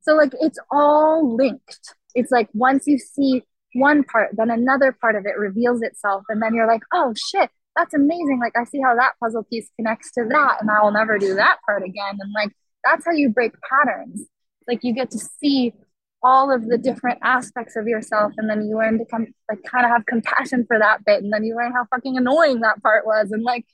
So 0.00 0.14
like 0.14 0.32
it's 0.40 0.58
all 0.70 1.36
linked. 1.36 1.94
It's 2.14 2.30
like 2.30 2.48
once 2.54 2.86
you 2.86 2.98
see 2.98 3.42
one 3.74 4.02
part, 4.04 4.30
then 4.32 4.50
another 4.50 4.92
part 4.92 5.14
of 5.14 5.26
it 5.26 5.38
reveals 5.38 5.82
itself. 5.82 6.24
And 6.30 6.42
then 6.42 6.54
you're 6.54 6.66
like, 6.66 6.82
oh 6.92 7.14
shit, 7.30 7.50
that's 7.76 7.94
amazing. 7.94 8.38
Like, 8.40 8.52
I 8.56 8.64
see 8.64 8.80
how 8.80 8.94
that 8.94 9.12
puzzle 9.18 9.44
piece 9.44 9.68
connects 9.76 10.12
to 10.12 10.26
that, 10.28 10.58
and 10.60 10.70
I 10.70 10.82
will 10.82 10.92
never 10.92 11.18
do 11.18 11.34
that 11.36 11.56
part 11.64 11.82
again. 11.82 12.18
And 12.20 12.32
like, 12.34 12.52
that's 12.84 13.06
how 13.06 13.12
you 13.12 13.30
break 13.30 13.52
patterns. 13.62 14.26
Like, 14.68 14.80
you 14.82 14.92
get 14.92 15.10
to 15.12 15.18
see 15.18 15.72
all 16.22 16.52
of 16.52 16.68
the 16.68 16.78
different 16.78 17.18
aspects 17.22 17.76
of 17.76 17.86
yourself, 17.86 18.32
and 18.36 18.48
then 18.48 18.66
you 18.66 18.76
learn 18.76 18.98
to 18.98 19.04
come, 19.04 19.26
like, 19.50 19.62
kind 19.64 19.84
of 19.84 19.90
have 19.90 20.06
compassion 20.06 20.64
for 20.66 20.78
that 20.78 21.04
bit. 21.04 21.22
And 21.22 21.32
then 21.32 21.44
you 21.44 21.56
learn 21.56 21.72
how 21.72 21.86
fucking 21.86 22.16
annoying 22.16 22.60
that 22.60 22.82
part 22.82 23.06
was. 23.06 23.32
And 23.32 23.42
like, 23.42 23.66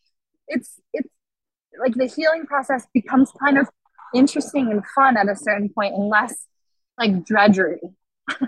it's, 0.46 0.80
it's 0.92 1.08
like 1.78 1.94
the 1.94 2.06
healing 2.06 2.46
process 2.46 2.86
becomes 2.94 3.30
kind 3.42 3.58
of 3.58 3.68
interesting 4.14 4.70
and 4.70 4.82
fun 4.94 5.16
at 5.16 5.28
a 5.28 5.36
certain 5.36 5.68
point 5.68 5.94
and 5.94 6.08
less 6.08 6.46
like 6.98 7.24
drudgery. 7.24 7.80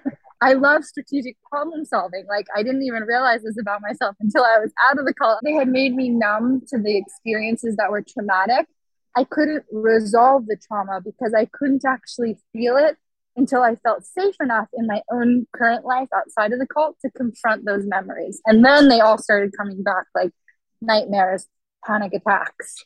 I 0.43 0.55
love 0.55 0.85
strategic 0.85 1.37
problem 1.43 1.85
solving. 1.85 2.25
Like 2.27 2.47
I 2.57 2.63
didn't 2.63 2.83
even 2.83 3.03
realize 3.03 3.43
this 3.43 3.59
about 3.61 3.83
myself 3.83 4.17
until 4.21 4.43
I 4.43 4.59
was 4.59 4.73
out 4.89 4.99
of 4.99 5.05
the 5.05 5.13
cult. 5.13 5.41
They 5.43 5.53
had 5.53 5.69
made 5.69 5.95
me 5.95 6.09
numb 6.09 6.63
to 6.69 6.79
the 6.79 6.97
experiences 6.97 7.77
that 7.77 7.91
were 7.91 8.03
traumatic. 8.03 8.67
I 9.15 9.25
couldn't 9.25 9.65
resolve 9.71 10.47
the 10.47 10.57
trauma 10.57 11.01
because 11.05 11.35
I 11.35 11.47
couldn't 11.53 11.85
actually 11.85 12.39
feel 12.53 12.77
it 12.77 12.97
until 13.41 13.63
I 13.63 13.75
felt 13.77 14.05
safe 14.05 14.35
enough 14.41 14.69
in 14.75 14.87
my 14.87 15.01
own 15.11 15.47
current 15.57 15.85
life 15.85 16.09
outside 16.15 16.53
of 16.53 16.59
the 16.59 16.67
cult 16.67 16.97
to 17.01 17.11
confront 17.11 17.65
those 17.65 17.87
memories. 17.87 18.41
And 18.45 18.63
then 18.65 18.89
they 18.89 19.01
all 19.01 19.17
started 19.17 19.53
coming 19.57 19.83
back 19.83 20.05
like 20.15 20.31
nightmares, 20.83 21.47
panic 21.85 22.13
attacks, 22.13 22.85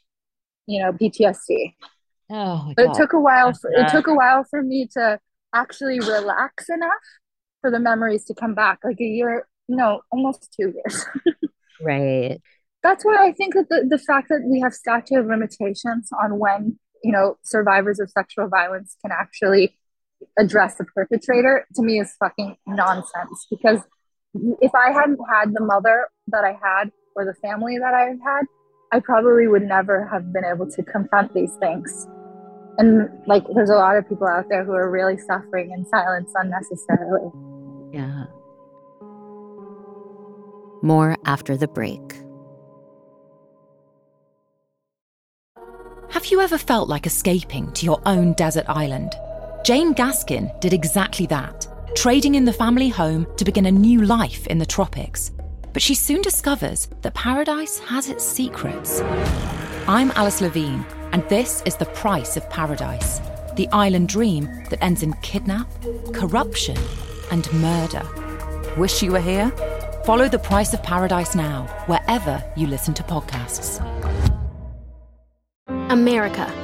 you 0.67 0.81
know, 0.81 0.93
PTSD. 0.93 1.75
Oh, 2.31 2.73
but 2.77 2.87
God. 2.87 2.97
it 2.97 2.99
took 2.99 3.13
a 3.13 3.21
while. 3.21 3.53
For, 3.53 3.71
it 3.73 3.89
took 3.91 4.07
a 4.07 4.15
while 4.15 4.45
for 4.45 4.63
me 4.63 4.89
to 4.95 5.19
actually 5.53 5.99
relax 5.99 6.69
enough 6.69 7.05
for 7.61 7.71
the 7.71 7.81
memories 7.81 8.25
to 8.27 8.35
come 8.35 8.55
back. 8.55 8.79
Like 8.85 9.01
a 9.01 9.05
year, 9.05 9.47
no, 9.69 10.03
almost 10.13 10.55
two 10.59 10.73
years. 10.73 11.05
right. 11.83 12.41
That's 12.83 13.05
why 13.05 13.27
I 13.27 13.33
think 13.33 13.55
that 13.55 13.69
the, 13.69 13.87
the 13.89 13.99
fact 13.99 14.29
that 14.29 14.43
we 14.45 14.61
have 14.61 14.73
statute 14.73 15.19
of 15.19 15.27
limitations 15.27 16.11
on 16.23 16.39
when 16.39 16.79
you 17.03 17.13
know 17.13 17.39
survivors 17.43 17.99
of 17.99 18.09
sexual 18.11 18.49
violence 18.49 18.97
can 19.03 19.11
actually 19.11 19.77
address 20.39 20.77
the 20.77 20.85
perpetrator 20.85 21.67
to 21.75 21.83
me 21.83 22.01
is 22.01 22.15
fucking 22.19 22.57
nonsense. 22.67 23.47
Because 23.51 23.81
if 24.61 24.75
I 24.75 24.93
hadn't 24.93 25.21
had 25.29 25.55
the 25.55 25.65
mother 25.65 26.09
that 26.29 26.45
I 26.45 26.59
had 26.61 26.91
or 27.17 27.25
the 27.25 27.35
family 27.35 27.79
that 27.79 27.95
I've 27.95 28.21
had, 28.21 28.47
I 28.93 29.01
probably 29.01 29.49
would 29.49 29.63
never 29.63 30.07
have 30.07 30.33
been 30.33 30.45
able 30.45 30.71
to 30.71 30.83
confront 30.83 31.35
these 31.35 31.55
things. 31.61 32.07
And 32.79 33.09
like, 33.27 33.45
there's 33.55 33.71
a 33.71 33.77
lot 33.77 33.97
of 33.97 34.09
people 34.09 34.27
out 34.27 34.47
there 34.49 34.65
who 34.65 34.73
are 34.73 34.91
really 34.91 35.17
suffering 35.19 35.71
in 35.71 35.87
silence 35.87 36.33
unnecessarily. 36.35 37.31
Yeah. 37.93 38.25
More 40.83 41.17
after 41.25 41.57
the 41.57 41.69
break. 41.69 42.01
Have 46.11 46.27
you 46.27 46.41
ever 46.41 46.59
felt 46.59 46.89
like 46.89 47.07
escaping 47.07 47.73
to 47.73 47.87
your 47.87 48.01
own 48.07 48.35
desert 48.35 48.67
island? 48.69 49.15
Jane 49.65 49.95
Gaskin 49.95 50.61
did 50.61 50.75
exactly 50.75 51.25
that, 51.29 51.67
trading 51.97 52.35
in 52.35 52.45
the 52.45 52.53
family 52.53 52.91
home 52.91 53.27
to 53.39 53.47
begin 53.47 53.65
a 53.65 53.73
new 53.73 54.03
life 54.03 54.47
in 54.49 54.59
the 54.59 54.67
tropics. 54.67 55.33
But 55.73 55.81
she 55.81 55.95
soon 55.95 56.21
discovers 56.21 56.87
that 57.01 57.15
paradise 57.15 57.79
has 57.79 58.11
its 58.11 58.23
secrets. 58.23 59.01
I'm 59.89 60.11
Alice 60.17 60.43
Levine, 60.43 60.85
and 61.13 61.27
this 61.31 61.63
is 61.65 61.77
The 61.77 61.87
Price 61.87 62.37
of 62.37 62.49
Paradise 62.51 63.23
the 63.57 63.69
island 63.69 64.09
dream 64.09 64.47
that 64.69 64.83
ends 64.83 65.05
in 65.05 65.13
kidnap, 65.23 65.69
corruption, 66.13 66.77
and 67.31 67.51
murder. 67.53 68.03
Wish 68.77 69.01
you 69.01 69.13
were 69.13 69.21
here? 69.21 69.51
Follow 70.05 70.29
The 70.29 70.41
Price 70.41 70.75
of 70.75 70.83
Paradise 70.83 71.37
now, 71.37 71.67
wherever 71.87 72.43
you 72.57 72.67
listen 72.67 72.95
to 72.95 73.03
podcasts. 73.05 73.81
America. 75.89 76.64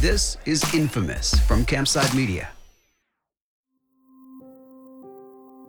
This 0.00 0.36
is 0.46 0.62
Infamous 0.74 1.36
from 1.40 1.66
Campside 1.66 2.14
Media. 2.14 2.50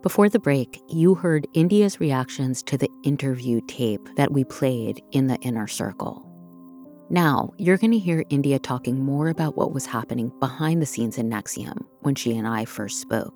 Before 0.02 0.28
the 0.28 0.38
break, 0.38 0.80
you 0.88 1.16
heard 1.16 1.48
India's 1.52 1.98
reactions 1.98 2.62
to 2.62 2.78
the 2.78 2.88
interview 3.02 3.60
tape 3.66 4.08
that 4.14 4.30
we 4.30 4.44
played 4.44 5.02
in 5.10 5.26
the 5.26 5.34
inner 5.38 5.66
circle. 5.66 6.24
Now, 7.10 7.52
you're 7.58 7.76
going 7.76 7.90
to 7.90 7.98
hear 7.98 8.22
India 8.30 8.60
talking 8.60 9.04
more 9.04 9.26
about 9.26 9.56
what 9.56 9.72
was 9.72 9.84
happening 9.84 10.30
behind 10.38 10.80
the 10.80 10.86
scenes 10.86 11.18
in 11.18 11.28
NXIVM 11.28 11.84
when 12.02 12.14
she 12.14 12.38
and 12.38 12.46
I 12.46 12.66
first 12.66 13.00
spoke. 13.00 13.34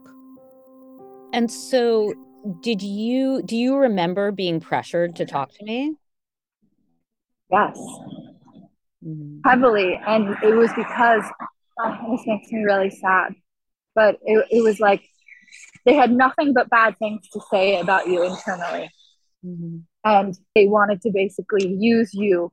And 1.33 1.50
so, 1.50 2.14
did 2.61 2.83
you 2.83 3.42
do 3.42 3.57
you 3.57 3.74
remember 3.74 4.30
being 4.30 4.61
pressured 4.61 5.16
to 5.16 5.26
talk 5.26 5.50
to 5.54 5.64
me? 5.64 5.96
Yes. 7.50 7.80
Heavily. 9.45 10.01
And 10.07 10.37
it 10.43 10.55
was 10.55 10.71
because 10.75 11.25
oh, 11.79 12.17
this 12.17 12.27
makes 12.27 12.51
me 12.51 12.62
really 12.64 12.90
sad. 12.90 13.35
But 13.95 14.19
it, 14.25 14.47
it 14.51 14.62
was 14.62 14.81
like 14.81 15.03
they 15.85 15.95
had 15.95 16.11
nothing 16.11 16.53
but 16.53 16.71
bad 16.71 16.97
things 16.99 17.29
to 17.33 17.40
say 17.51 17.79
about 17.79 18.07
you 18.07 18.25
internally. 18.25 18.90
Mm-hmm. 19.45 19.79
And 20.05 20.38
they 20.55 20.67
wanted 20.67 21.01
to 21.03 21.11
basically 21.11 21.67
use 21.67 22.12
you 22.12 22.53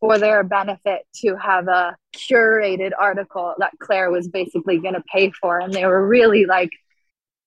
for 0.00 0.18
their 0.18 0.44
benefit 0.44 1.02
to 1.16 1.36
have 1.36 1.66
a 1.68 1.96
curated 2.14 2.92
article 2.98 3.54
that 3.58 3.72
Claire 3.80 4.10
was 4.10 4.28
basically 4.28 4.78
going 4.78 4.94
to 4.94 5.02
pay 5.12 5.32
for. 5.40 5.58
And 5.58 5.72
they 5.72 5.84
were 5.84 6.06
really 6.06 6.46
like, 6.46 6.70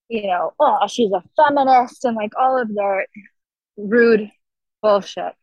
you 0.09 0.27
know, 0.27 0.51
oh, 0.59 0.85
she's 0.87 1.11
a 1.11 1.23
feminist 1.37 2.03
and 2.03 2.15
like 2.15 2.33
all 2.37 2.61
of 2.61 2.73
their 2.73 3.07
rude 3.77 4.29
bullshit. 4.81 5.33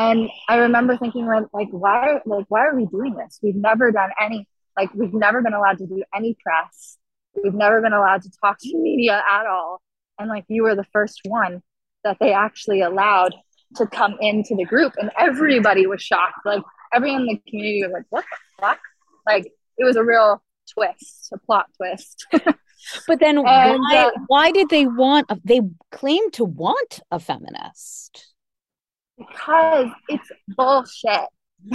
And 0.00 0.30
I 0.48 0.56
remember 0.56 0.96
thinking 0.96 1.26
like, 1.26 1.68
why, 1.72 2.20
like, 2.24 2.46
why 2.48 2.66
are 2.66 2.74
we 2.74 2.86
doing 2.86 3.14
this? 3.16 3.38
We've 3.42 3.54
never 3.54 3.92
done 3.92 4.08
any, 4.18 4.48
like, 4.74 4.94
we've 4.94 5.12
never 5.12 5.42
been 5.42 5.52
allowed 5.52 5.76
to 5.78 5.86
do 5.86 6.02
any 6.14 6.38
press. 6.42 6.96
We've 7.44 7.52
never 7.52 7.82
been 7.82 7.92
allowed 7.92 8.22
to 8.22 8.30
talk 8.42 8.56
to 8.60 8.78
media 8.78 9.22
at 9.30 9.46
all. 9.46 9.82
And 10.18 10.30
like, 10.30 10.46
you 10.48 10.62
were 10.62 10.74
the 10.74 10.86
first 10.90 11.20
one 11.26 11.62
that 12.02 12.16
they 12.18 12.32
actually 12.32 12.80
allowed 12.80 13.34
to 13.76 13.86
come 13.86 14.16
into 14.22 14.54
the 14.56 14.64
group 14.64 14.94
and 14.98 15.10
everybody 15.18 15.86
was 15.86 16.02
shocked 16.02 16.40
like 16.44 16.62
everyone 16.92 17.20
in 17.20 17.26
the 17.26 17.50
community 17.50 17.82
was 17.82 17.92
like 17.92 18.04
what 18.10 18.24
the 18.24 18.62
fuck 18.62 18.80
like 19.24 19.46
it 19.78 19.84
was 19.84 19.94
a 19.94 20.02
real 20.02 20.42
twist 20.72 21.28
a 21.32 21.38
plot 21.38 21.66
twist 21.76 22.26
but 23.06 23.20
then 23.20 23.38
and, 23.38 23.44
why, 23.44 23.96
uh, 23.96 24.10
why 24.26 24.50
did 24.50 24.68
they 24.70 24.86
want 24.86 25.24
a, 25.28 25.38
they 25.44 25.60
claim 25.92 26.32
to 26.32 26.44
want 26.44 27.00
a 27.12 27.20
feminist 27.20 28.29
because 29.20 29.88
it's 30.08 30.30
bullshit 30.48 31.28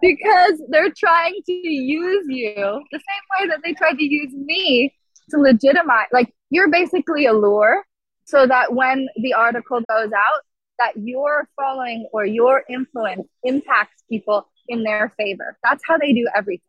because 0.00 0.62
they're 0.70 0.92
trying 0.96 1.38
to 1.44 1.52
use 1.52 2.24
you 2.28 2.54
the 2.90 2.98
same 2.98 3.24
way 3.40 3.48
that 3.48 3.60
they 3.62 3.74
tried 3.74 3.98
to 3.98 4.04
use 4.04 4.32
me 4.32 4.94
to 5.30 5.38
legitimize 5.38 6.06
like 6.12 6.32
you're 6.50 6.70
basically 6.70 7.26
a 7.26 7.32
lure 7.32 7.84
so 8.24 8.46
that 8.46 8.72
when 8.72 9.06
the 9.22 9.34
article 9.34 9.80
goes 9.88 10.10
out 10.12 10.40
that 10.78 10.92
your 10.96 11.48
following 11.56 12.08
or 12.12 12.24
your 12.24 12.64
influence 12.68 13.26
impacts 13.44 14.02
people 14.10 14.46
in 14.68 14.82
their 14.82 15.12
favor. 15.16 15.56
That's 15.62 15.82
how 15.86 15.98
they 15.98 16.12
do 16.12 16.28
everything. 16.34 16.60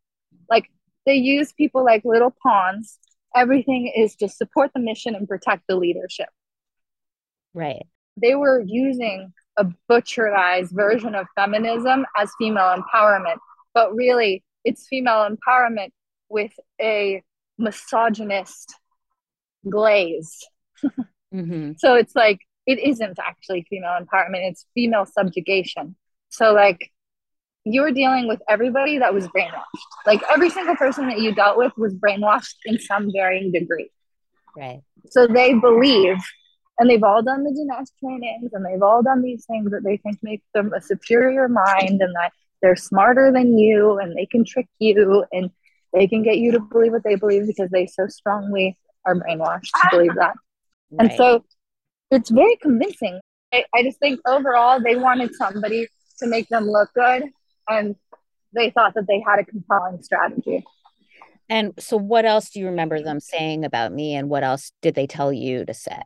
Like 0.49 0.69
they 1.05 1.15
use 1.15 1.51
people 1.53 1.83
like 1.83 2.03
little 2.05 2.33
pawns. 2.41 2.97
Everything 3.35 3.91
is 3.95 4.15
to 4.17 4.29
support 4.29 4.71
the 4.73 4.79
mission 4.79 5.15
and 5.15 5.27
protect 5.27 5.63
the 5.67 5.75
leadership. 5.75 6.29
Right. 7.53 7.85
They 8.19 8.35
were 8.35 8.61
using 8.65 9.33
a 9.57 9.65
butcherized 9.87 10.71
version 10.71 11.15
of 11.15 11.27
feminism 11.35 12.05
as 12.17 12.31
female 12.37 12.75
empowerment, 12.77 13.37
but 13.73 13.93
really 13.95 14.43
it's 14.63 14.87
female 14.87 15.27
empowerment 15.29 15.89
with 16.29 16.51
a 16.81 17.23
misogynist 17.57 18.75
glaze. 19.69 20.45
mm-hmm. 21.33 21.71
So 21.77 21.95
it's 21.95 22.15
like 22.15 22.39
it 22.65 22.79
isn't 22.79 23.17
actually 23.19 23.65
female 23.69 23.97
empowerment 23.99 24.49
it's 24.49 24.65
female 24.75 25.05
subjugation 25.05 25.95
so 26.27 26.51
like 26.51 26.91
you 27.63 27.79
were 27.79 27.91
dealing 27.91 28.27
with 28.27 28.41
everybody 28.49 28.97
that 28.97 29.13
was 29.13 29.25
brainwashed 29.29 29.63
like 30.05 30.21
every 30.29 30.49
single 30.49 30.75
person 30.75 31.07
that 31.07 31.19
you 31.19 31.33
dealt 31.33 31.57
with 31.57 31.71
was 31.77 31.95
brainwashed 31.95 32.55
in 32.65 32.77
some 32.77 33.09
varying 33.09 33.53
degree 33.53 33.89
Right. 34.57 34.81
So 35.11 35.27
they 35.27 35.53
believe, 35.53 36.17
and 36.79 36.89
they've 36.89 37.03
all 37.03 37.23
done 37.23 37.43
the 37.43 37.51
Jness 37.51 37.87
trainings 37.99 38.51
and 38.53 38.65
they've 38.65 38.81
all 38.81 39.01
done 39.01 39.21
these 39.21 39.45
things 39.45 39.71
that 39.71 39.83
they 39.83 39.97
think 39.97 40.19
make 40.21 40.43
them 40.53 40.73
a 40.73 40.81
superior 40.81 41.47
mind 41.47 42.01
and 42.01 42.15
that 42.15 42.31
they're 42.61 42.75
smarter 42.75 43.31
than 43.31 43.57
you 43.57 43.99
and 43.99 44.15
they 44.15 44.25
can 44.25 44.45
trick 44.45 44.67
you 44.79 45.25
and 45.31 45.49
they 45.93 46.07
can 46.07 46.23
get 46.23 46.37
you 46.37 46.51
to 46.51 46.59
believe 46.59 46.91
what 46.91 47.03
they 47.03 47.15
believe 47.15 47.47
because 47.47 47.69
they 47.71 47.87
so 47.87 48.07
strongly 48.07 48.77
are 49.05 49.15
brainwashed 49.15 49.71
to 49.81 49.87
believe 49.91 50.15
that. 50.15 50.35
Right. 50.91 51.09
And 51.09 51.13
so 51.17 51.43
it's 52.11 52.29
very 52.29 52.55
convincing. 52.57 53.19
I, 53.53 53.63
I 53.73 53.83
just 53.83 53.99
think 53.99 54.19
overall 54.27 54.81
they 54.81 54.95
wanted 54.95 55.33
somebody 55.35 55.87
to 56.19 56.27
make 56.27 56.47
them 56.49 56.65
look 56.65 56.89
good 56.93 57.23
and 57.69 57.95
they 58.53 58.69
thought 58.69 58.93
that 58.95 59.07
they 59.07 59.23
had 59.25 59.39
a 59.39 59.45
compelling 59.45 60.01
strategy. 60.03 60.63
And 61.49 61.73
so, 61.79 61.95
what 61.95 62.25
else 62.25 62.49
do 62.49 62.59
you 62.59 62.65
remember 62.65 63.01
them 63.01 63.21
saying 63.21 63.63
about 63.63 63.93
me, 63.93 64.15
and 64.15 64.29
what 64.29 64.43
else 64.43 64.73
did 64.81 64.95
they 64.95 65.07
tell 65.07 65.31
you 65.31 65.63
to 65.63 65.73
say? 65.73 66.01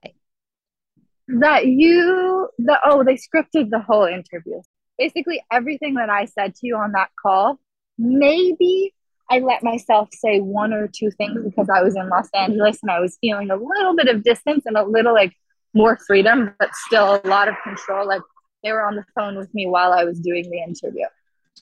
That 1.39 1.65
you, 1.67 2.49
the 2.57 2.77
oh, 2.85 3.03
they 3.03 3.15
scripted 3.15 3.69
the 3.69 3.79
whole 3.79 4.05
interview. 4.05 4.61
Basically, 4.97 5.41
everything 5.51 5.95
that 5.95 6.09
I 6.09 6.25
said 6.25 6.55
to 6.55 6.67
you 6.67 6.75
on 6.75 6.91
that 6.91 7.09
call, 7.21 7.59
maybe 7.97 8.93
I 9.29 9.39
let 9.39 9.63
myself 9.63 10.09
say 10.13 10.41
one 10.41 10.73
or 10.73 10.89
two 10.89 11.09
things 11.11 11.41
because 11.43 11.69
I 11.69 11.81
was 11.81 11.95
in 11.95 12.09
Los 12.09 12.27
Angeles 12.35 12.79
and 12.81 12.91
I 12.91 12.99
was 12.99 13.17
feeling 13.21 13.49
a 13.49 13.55
little 13.55 13.95
bit 13.95 14.09
of 14.09 14.23
distance 14.23 14.65
and 14.65 14.75
a 14.75 14.83
little 14.83 15.13
like 15.13 15.33
more 15.73 15.97
freedom, 16.05 16.53
but 16.59 16.75
still 16.75 17.21
a 17.23 17.27
lot 17.27 17.47
of 17.47 17.55
control. 17.63 18.05
Like 18.05 18.21
they 18.61 18.73
were 18.73 18.85
on 18.85 18.97
the 18.97 19.05
phone 19.15 19.37
with 19.37 19.53
me 19.53 19.67
while 19.67 19.93
I 19.93 20.03
was 20.03 20.19
doing 20.19 20.49
the 20.49 20.57
interview 20.57 21.05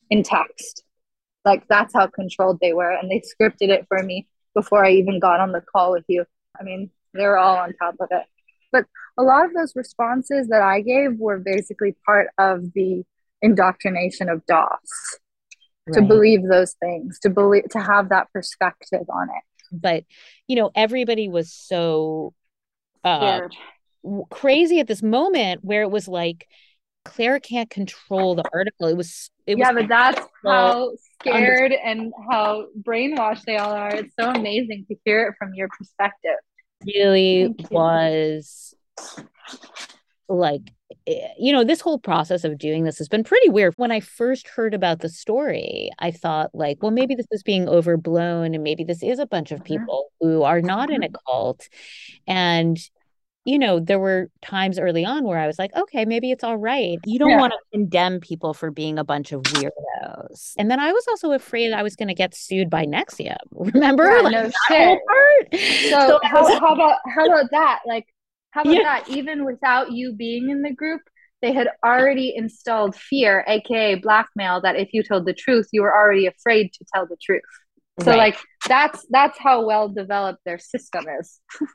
in 0.09 0.23
text. 0.23 0.83
Like 1.45 1.67
that's 1.67 1.93
how 1.93 2.07
controlled 2.07 2.59
they 2.59 2.73
were. 2.73 2.91
And 2.91 3.09
they 3.09 3.21
scripted 3.21 3.69
it 3.69 3.85
for 3.87 4.01
me 4.01 4.27
before 4.55 4.83
I 4.83 4.93
even 4.93 5.19
got 5.19 5.39
on 5.39 5.51
the 5.51 5.61
call 5.61 5.91
with 5.91 6.05
you. 6.07 6.25
I 6.59 6.63
mean, 6.63 6.89
they 7.13 7.23
were 7.23 7.37
all 7.37 7.57
on 7.57 7.73
top 7.73 7.95
of 7.99 8.07
it. 8.11 8.23
But 8.71 8.85
a 9.17 9.23
lot 9.23 9.45
of 9.45 9.53
those 9.53 9.75
responses 9.75 10.47
that 10.47 10.61
I 10.61 10.81
gave 10.81 11.17
were 11.17 11.39
basically 11.39 11.95
part 12.05 12.27
of 12.37 12.73
the 12.73 13.03
indoctrination 13.41 14.29
of 14.29 14.45
DOS 14.45 14.69
right. 15.87 15.93
to 15.95 16.01
believe 16.01 16.41
those 16.43 16.73
things, 16.79 17.19
to 17.19 17.29
believe, 17.29 17.69
to 17.71 17.79
have 17.79 18.09
that 18.09 18.31
perspective 18.33 19.05
on 19.09 19.29
it. 19.29 19.43
But, 19.71 20.03
you 20.47 20.55
know, 20.55 20.71
everybody 20.75 21.29
was 21.29 21.53
so 21.53 22.33
uh, 23.03 23.41
crazy 24.29 24.79
at 24.79 24.87
this 24.87 25.03
moment 25.03 25.63
where 25.63 25.83
it 25.83 25.91
was 25.91 26.07
like, 26.07 26.47
Claire 27.05 27.39
can't 27.39 27.69
control 27.69 28.35
the 28.35 28.43
article. 28.53 28.87
It 28.87 28.97
was 28.97 29.31
it 29.47 29.55
was 29.55 29.59
yeah, 29.59 29.71
was 29.71 29.83
but 29.83 29.89
that's 29.89 30.27
how 30.45 30.91
scared 31.19 31.71
and 31.71 32.13
how 32.29 32.67
brainwashed 32.81 33.43
they 33.45 33.57
all 33.57 33.71
are. 33.71 33.95
It's 33.95 34.13
so 34.19 34.29
amazing 34.29 34.85
to 34.89 34.95
hear 35.05 35.27
it 35.27 35.35
from 35.39 35.53
your 35.53 35.69
perspective. 35.77 36.37
Really 36.85 37.55
was 37.69 38.73
like 40.27 40.61
eh, 41.07 41.27
you 41.37 41.51
know 41.51 41.63
this 41.63 41.81
whole 41.81 41.99
process 41.99 42.43
of 42.43 42.57
doing 42.57 42.83
this 42.83 42.97
has 42.97 43.07
been 43.07 43.23
pretty 43.23 43.49
weird. 43.49 43.73
When 43.77 43.91
i 43.91 43.99
first 43.99 44.47
heard 44.47 44.73
about 44.73 44.99
the 44.99 45.09
story 45.09 45.89
i 45.99 46.11
thought 46.11 46.51
like 46.53 46.81
well 46.81 46.91
maybe 46.91 47.15
this 47.15 47.27
is 47.31 47.43
being 47.43 47.67
overblown 47.67 48.53
and 48.53 48.63
maybe 48.63 48.83
this 48.83 49.03
is 49.03 49.19
a 49.19 49.25
bunch 49.25 49.51
of 49.51 49.59
mm-hmm. 49.59 49.79
people 49.79 50.11
who 50.19 50.43
are 50.43 50.61
not 50.61 50.89
in 50.89 51.03
a 51.03 51.09
cult. 51.09 51.67
And 52.27 52.77
you 53.45 53.57
know, 53.57 53.79
there 53.79 53.99
were 53.99 54.29
times 54.41 54.77
early 54.77 55.05
on 55.05 55.23
where 55.23 55.39
I 55.39 55.47
was 55.47 55.57
like, 55.57 55.71
okay, 55.75 56.05
maybe 56.05 56.31
it's 56.31 56.43
all 56.43 56.57
right. 56.57 56.97
You 57.05 57.19
don't 57.19 57.29
yeah. 57.29 57.39
want 57.39 57.53
to 57.53 57.59
condemn 57.71 58.19
people 58.19 58.53
for 58.53 58.69
being 58.69 58.99
a 58.99 59.03
bunch 59.03 59.31
of 59.31 59.41
weirdos. 59.43 60.53
And 60.57 60.69
then 60.69 60.79
I 60.79 60.91
was 60.91 61.05
also 61.07 61.31
afraid 61.31 61.71
I 61.71 61.81
was 61.81 61.95
going 61.95 62.09
to 62.09 62.13
get 62.13 62.35
sued 62.35 62.69
by 62.69 62.85
NXIVM. 62.85 63.37
Remember? 63.73 64.05
Yeah, 64.05 64.21
like, 64.21 64.31
no 64.33 64.51
shit. 64.67 64.99
So, 65.89 66.07
so 66.07 66.19
how, 66.23 66.43
was, 66.43 66.59
how 66.59 66.73
about 66.73 66.97
how 67.15 67.25
about 67.25 67.49
that? 67.51 67.79
Like, 67.87 68.05
how 68.51 68.61
about 68.61 68.73
yeah. 68.73 68.83
that? 68.83 69.09
Even 69.09 69.45
without 69.45 69.91
you 69.91 70.13
being 70.13 70.49
in 70.49 70.61
the 70.61 70.73
group, 70.73 71.01
they 71.41 71.53
had 71.53 71.69
already 71.83 72.33
installed 72.35 72.95
fear, 72.95 73.45
aka 73.47 73.95
blackmail, 73.95 74.61
that 74.61 74.75
if 74.75 74.89
you 74.93 75.01
told 75.01 75.25
the 75.25 75.33
truth, 75.33 75.69
you 75.71 75.81
were 75.81 75.95
already 75.95 76.27
afraid 76.27 76.73
to 76.73 76.85
tell 76.93 77.07
the 77.07 77.17
truth. 77.23 77.41
So 78.01 78.11
right. 78.11 78.17
like 78.17 78.37
that's 78.67 79.05
that's 79.09 79.37
how 79.37 79.65
well 79.65 79.89
developed 79.89 80.39
their 80.45 80.59
system 80.59 81.05
is. 81.19 81.39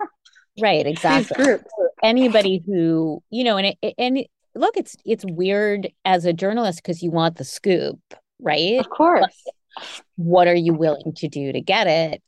right 0.60 0.86
exactly 0.86 1.56
anybody 2.02 2.62
who 2.64 3.22
you 3.30 3.44
know 3.44 3.56
and 3.56 3.74
it, 3.80 3.94
and 3.98 4.18
it, 4.18 4.30
look 4.54 4.76
it's 4.76 4.96
it's 5.04 5.24
weird 5.26 5.88
as 6.04 6.24
a 6.24 6.32
journalist 6.32 6.80
because 6.82 7.02
you 7.02 7.10
want 7.10 7.36
the 7.36 7.44
scoop 7.44 7.98
right 8.40 8.78
of 8.78 8.88
course 8.88 9.26
but 9.76 10.02
what 10.16 10.46
are 10.46 10.54
you 10.54 10.72
willing 10.72 11.12
to 11.16 11.28
do 11.28 11.52
to 11.52 11.60
get 11.60 11.86
it 11.86 12.22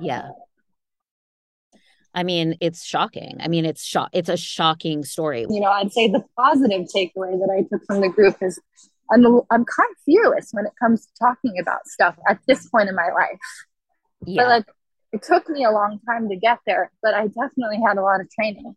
yeah 0.00 0.28
I 2.14 2.24
mean, 2.24 2.56
it's 2.60 2.84
shocking. 2.84 3.36
I 3.38 3.46
mean, 3.46 3.64
it's 3.64 3.84
shock. 3.84 4.08
It's 4.12 4.28
a 4.28 4.36
shocking 4.36 5.04
story. 5.04 5.46
You 5.48 5.60
know, 5.60 5.70
I'd 5.70 5.92
say 5.92 6.08
the 6.08 6.24
positive 6.36 6.86
takeaway 6.92 7.38
that 7.38 7.48
I 7.54 7.62
took 7.70 7.84
from 7.86 8.00
the 8.00 8.08
group 8.08 8.36
is 8.40 8.58
I'm 9.12 9.24
I'm 9.24 9.64
kind 9.64 9.90
of 9.90 9.96
fearless 10.04 10.48
when 10.52 10.66
it 10.66 10.72
comes 10.80 11.06
to 11.06 11.12
talking 11.20 11.58
about 11.60 11.86
stuff 11.86 12.16
at 12.28 12.38
this 12.48 12.68
point 12.68 12.88
in 12.88 12.94
my 12.96 13.10
life. 13.14 13.38
Yeah. 14.26 14.42
But 14.42 14.48
like 14.48 14.64
it 15.12 15.22
took 15.22 15.48
me 15.48 15.64
a 15.64 15.70
long 15.70 16.00
time 16.06 16.28
to 16.28 16.36
get 16.36 16.58
there, 16.66 16.90
but 17.02 17.14
I 17.14 17.26
definitely 17.26 17.80
had 17.86 17.96
a 17.96 18.02
lot 18.02 18.20
of 18.20 18.30
training. 18.30 18.74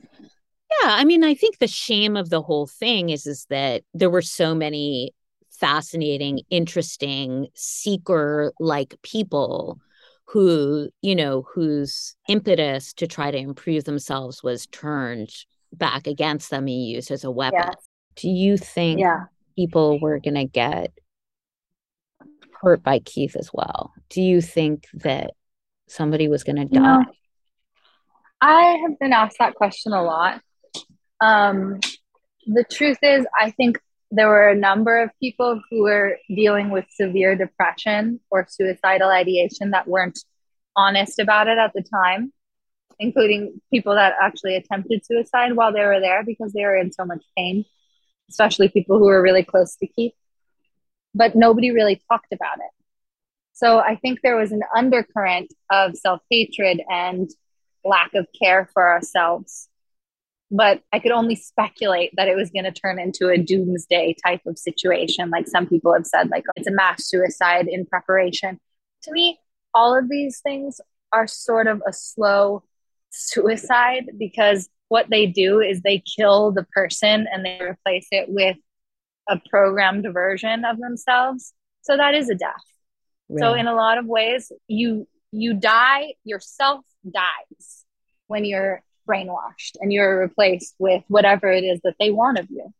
Yeah, 0.00 0.88
I 0.90 1.04
mean, 1.04 1.22
I 1.22 1.34
think 1.34 1.58
the 1.58 1.68
shame 1.68 2.16
of 2.16 2.30
the 2.30 2.42
whole 2.42 2.66
thing 2.66 3.10
is 3.10 3.26
is 3.26 3.46
that 3.50 3.82
there 3.92 4.10
were 4.10 4.22
so 4.22 4.54
many 4.54 5.12
fascinating, 5.50 6.40
interesting, 6.50 7.48
seeker 7.54 8.52
like 8.58 8.96
people 9.02 9.78
who, 10.26 10.88
you 11.02 11.14
know, 11.14 11.46
whose 11.54 12.16
impetus 12.28 12.92
to 12.94 13.06
try 13.06 13.30
to 13.30 13.38
improve 13.38 13.84
themselves 13.84 14.42
was 14.42 14.66
turned 14.66 15.30
back 15.72 16.06
against 16.06 16.50
them 16.50 16.66
and 16.66 16.84
used 16.84 17.10
as 17.10 17.24
a 17.24 17.30
weapon. 17.30 17.60
Yes. 17.62 17.88
Do 18.16 18.28
you 18.28 18.56
think 18.56 19.00
yeah. 19.00 19.24
people 19.56 20.00
were 20.00 20.18
going 20.18 20.34
to 20.34 20.44
get 20.44 20.92
hurt 22.60 22.82
by 22.82 23.00
Keith 23.00 23.36
as 23.36 23.50
well? 23.52 23.92
Do 24.08 24.22
you 24.22 24.40
think 24.40 24.86
that 24.94 25.32
somebody 25.88 26.28
was 26.28 26.44
going 26.44 26.56
to 26.56 26.64
die? 26.64 26.80
Know, 26.80 27.04
I 28.40 28.78
have 28.82 28.98
been 28.98 29.12
asked 29.12 29.38
that 29.38 29.54
question 29.54 29.92
a 29.92 30.02
lot. 30.02 30.40
Um, 31.20 31.80
the 32.46 32.64
truth 32.64 32.98
is, 33.02 33.26
I 33.40 33.50
think 33.50 33.78
there 34.10 34.28
were 34.28 34.48
a 34.48 34.54
number 34.54 35.02
of 35.02 35.10
people 35.20 35.60
who 35.70 35.82
were 35.82 36.18
dealing 36.28 36.70
with 36.70 36.84
severe 36.90 37.36
depression 37.36 38.20
or 38.30 38.46
suicidal 38.48 39.08
ideation 39.08 39.70
that 39.70 39.88
weren't 39.88 40.18
honest 40.76 41.18
about 41.18 41.48
it 41.48 41.58
at 41.58 41.72
the 41.74 41.82
time, 41.82 42.32
including 43.00 43.60
people 43.72 43.94
that 43.94 44.14
actually 44.20 44.56
attempted 44.56 45.04
suicide 45.04 45.54
while 45.54 45.72
they 45.72 45.84
were 45.84 46.00
there 46.00 46.22
because 46.22 46.52
they 46.52 46.62
were 46.62 46.76
in 46.76 46.92
so 46.92 47.04
much 47.04 47.24
pain, 47.36 47.64
especially 48.28 48.68
people 48.68 48.98
who 48.98 49.06
were 49.06 49.22
really 49.22 49.42
close 49.42 49.74
to 49.76 49.86
Keith. 49.86 50.14
But 51.14 51.34
nobody 51.34 51.70
really 51.70 52.00
talked 52.10 52.32
about 52.32 52.58
it. 52.58 52.83
So 53.54 53.78
I 53.78 53.96
think 53.96 54.20
there 54.20 54.36
was 54.36 54.52
an 54.52 54.62
undercurrent 54.76 55.54
of 55.70 55.96
self 55.96 56.20
hatred 56.28 56.82
and 56.90 57.30
lack 57.84 58.14
of 58.14 58.26
care 58.40 58.68
for 58.72 58.90
ourselves. 58.90 59.68
But 60.50 60.82
I 60.92 60.98
could 60.98 61.12
only 61.12 61.36
speculate 61.36 62.10
that 62.16 62.28
it 62.28 62.36
was 62.36 62.50
going 62.50 62.64
to 62.64 62.72
turn 62.72 62.98
into 62.98 63.28
a 63.28 63.38
doomsday 63.38 64.16
type 64.24 64.42
of 64.46 64.58
situation. 64.58 65.30
Like 65.30 65.48
some 65.48 65.66
people 65.66 65.94
have 65.94 66.06
said, 66.06 66.30
like, 66.30 66.44
oh, 66.48 66.52
it's 66.56 66.68
a 66.68 66.72
mass 66.72 67.06
suicide 67.06 67.66
in 67.68 67.86
preparation. 67.86 68.60
To 69.04 69.12
me, 69.12 69.38
all 69.72 69.96
of 69.96 70.08
these 70.08 70.40
things 70.40 70.80
are 71.12 71.26
sort 71.26 71.66
of 71.66 71.82
a 71.86 71.92
slow 71.92 72.64
suicide 73.10 74.10
because 74.18 74.68
what 74.88 75.10
they 75.10 75.26
do 75.26 75.60
is 75.60 75.80
they 75.80 76.02
kill 76.16 76.50
the 76.50 76.66
person 76.74 77.26
and 77.32 77.44
they 77.44 77.58
replace 77.60 78.08
it 78.10 78.28
with 78.28 78.56
a 79.28 79.40
programmed 79.48 80.06
version 80.12 80.64
of 80.64 80.78
themselves. 80.78 81.52
So 81.82 81.96
that 81.96 82.14
is 82.14 82.28
a 82.28 82.34
death. 82.34 82.62
So 83.38 83.54
in 83.54 83.66
a 83.66 83.74
lot 83.74 83.98
of 83.98 84.06
ways, 84.06 84.52
you 84.68 85.06
you 85.32 85.54
die, 85.54 86.14
yourself 86.24 86.84
dies 87.10 87.84
when 88.28 88.44
you're 88.44 88.82
brainwashed 89.08 89.76
and 89.80 89.92
you're 89.92 90.20
replaced 90.20 90.74
with 90.78 91.02
whatever 91.08 91.50
it 91.50 91.64
is 91.64 91.80
that 91.84 91.96
they 91.98 92.10
want 92.10 92.38
of 92.38 92.48
you. 92.50 92.72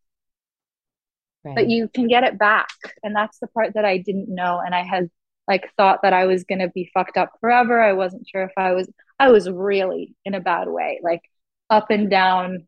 Right. 1.45 1.57
But 1.57 1.69
you 1.69 1.89
can 1.89 2.09
get 2.09 2.25
it 2.25 2.39
back. 2.39 2.69
And 3.03 3.15
that's 3.15 3.39
the 3.39 3.49
part 3.49 3.75
that 3.75 3.85
I 3.85 3.99
didn't 3.99 4.29
know. 4.29 4.61
And 4.65 4.75
I 4.75 4.83
had 4.83 5.11
like 5.47 5.71
thought 5.77 6.01
that 6.03 6.13
I 6.13 6.25
was 6.27 6.45
gonna 6.45 6.69
be 6.69 6.91
fucked 6.95 7.17
up 7.17 7.33
forever. 7.41 7.83
I 7.83 7.93
wasn't 7.93 8.29
sure 8.29 8.45
if 8.45 8.53
I 8.57 8.73
was 8.73 8.91
I 9.19 9.31
was 9.31 9.51
really 9.51 10.15
in 10.25 10.35
a 10.35 10.41
bad 10.41 10.69
way, 10.69 11.01
like 11.03 11.23
up 11.71 11.91
and 11.91 12.09
down 12.09 12.67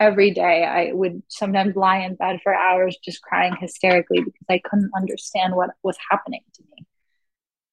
every 0.00 0.30
day. 0.30 0.64
I 0.64 0.92
would 0.92 1.22
sometimes 1.28 1.76
lie 1.76 1.98
in 1.98 2.16
bed 2.16 2.40
for 2.42 2.54
hours 2.54 2.98
just 3.02 3.22
crying 3.22 3.56
hysterically 3.58 4.20
because 4.20 4.46
I 4.48 4.60
couldn't 4.64 4.90
understand 4.96 5.56
what 5.56 5.70
was 5.82 5.96
happening 6.10 6.42
to 6.54 6.62
me 6.62 6.67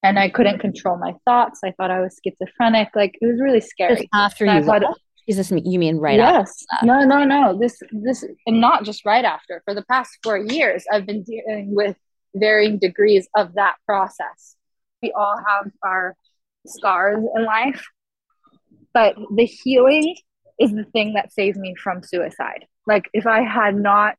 and 0.05 0.19
I 0.19 0.29
couldn't 0.29 0.53
mm-hmm. 0.55 0.61
control 0.61 0.97
my 0.97 1.13
thoughts. 1.25 1.61
I 1.63 1.71
thought 1.71 1.91
I 1.91 1.99
was 1.99 2.19
schizophrenic. 2.23 2.89
Like 2.95 3.17
it 3.21 3.25
was 3.25 3.41
really 3.41 3.61
scary. 3.61 3.95
Just 3.95 4.07
after 4.13 4.45
you 4.45 4.63
thought, 4.63 4.83
this 5.27 5.51
you 5.51 5.79
mean 5.79 5.97
right 5.97 6.19
after? 6.19 6.39
yes. 6.39 6.65
No, 6.83 7.01
no, 7.01 7.23
no. 7.23 7.57
This, 7.57 7.79
this, 7.91 8.23
and 8.45 8.61
not 8.61 8.83
just 8.83 9.05
right 9.05 9.25
after. 9.25 9.63
For 9.65 9.73
the 9.73 9.83
past 9.85 10.11
four 10.23 10.37
years, 10.37 10.85
I've 10.91 11.07
been 11.07 11.23
dealing 11.23 11.73
with 11.73 11.97
varying 12.35 12.77
degrees 12.77 13.27
of 13.35 13.55
that 13.55 13.75
process. 13.87 14.55
We 15.01 15.11
all 15.13 15.37
have 15.37 15.71
our 15.83 16.15
scars 16.67 17.23
in 17.35 17.45
life, 17.45 17.83
but 18.93 19.15
the 19.35 19.45
healing 19.45 20.15
is 20.59 20.71
the 20.71 20.85
thing 20.85 21.13
that 21.13 21.33
saved 21.33 21.57
me 21.57 21.75
from 21.75 22.03
suicide. 22.03 22.65
Like 22.85 23.09
if 23.13 23.25
I 23.25 23.41
had 23.41 23.75
not 23.75 24.15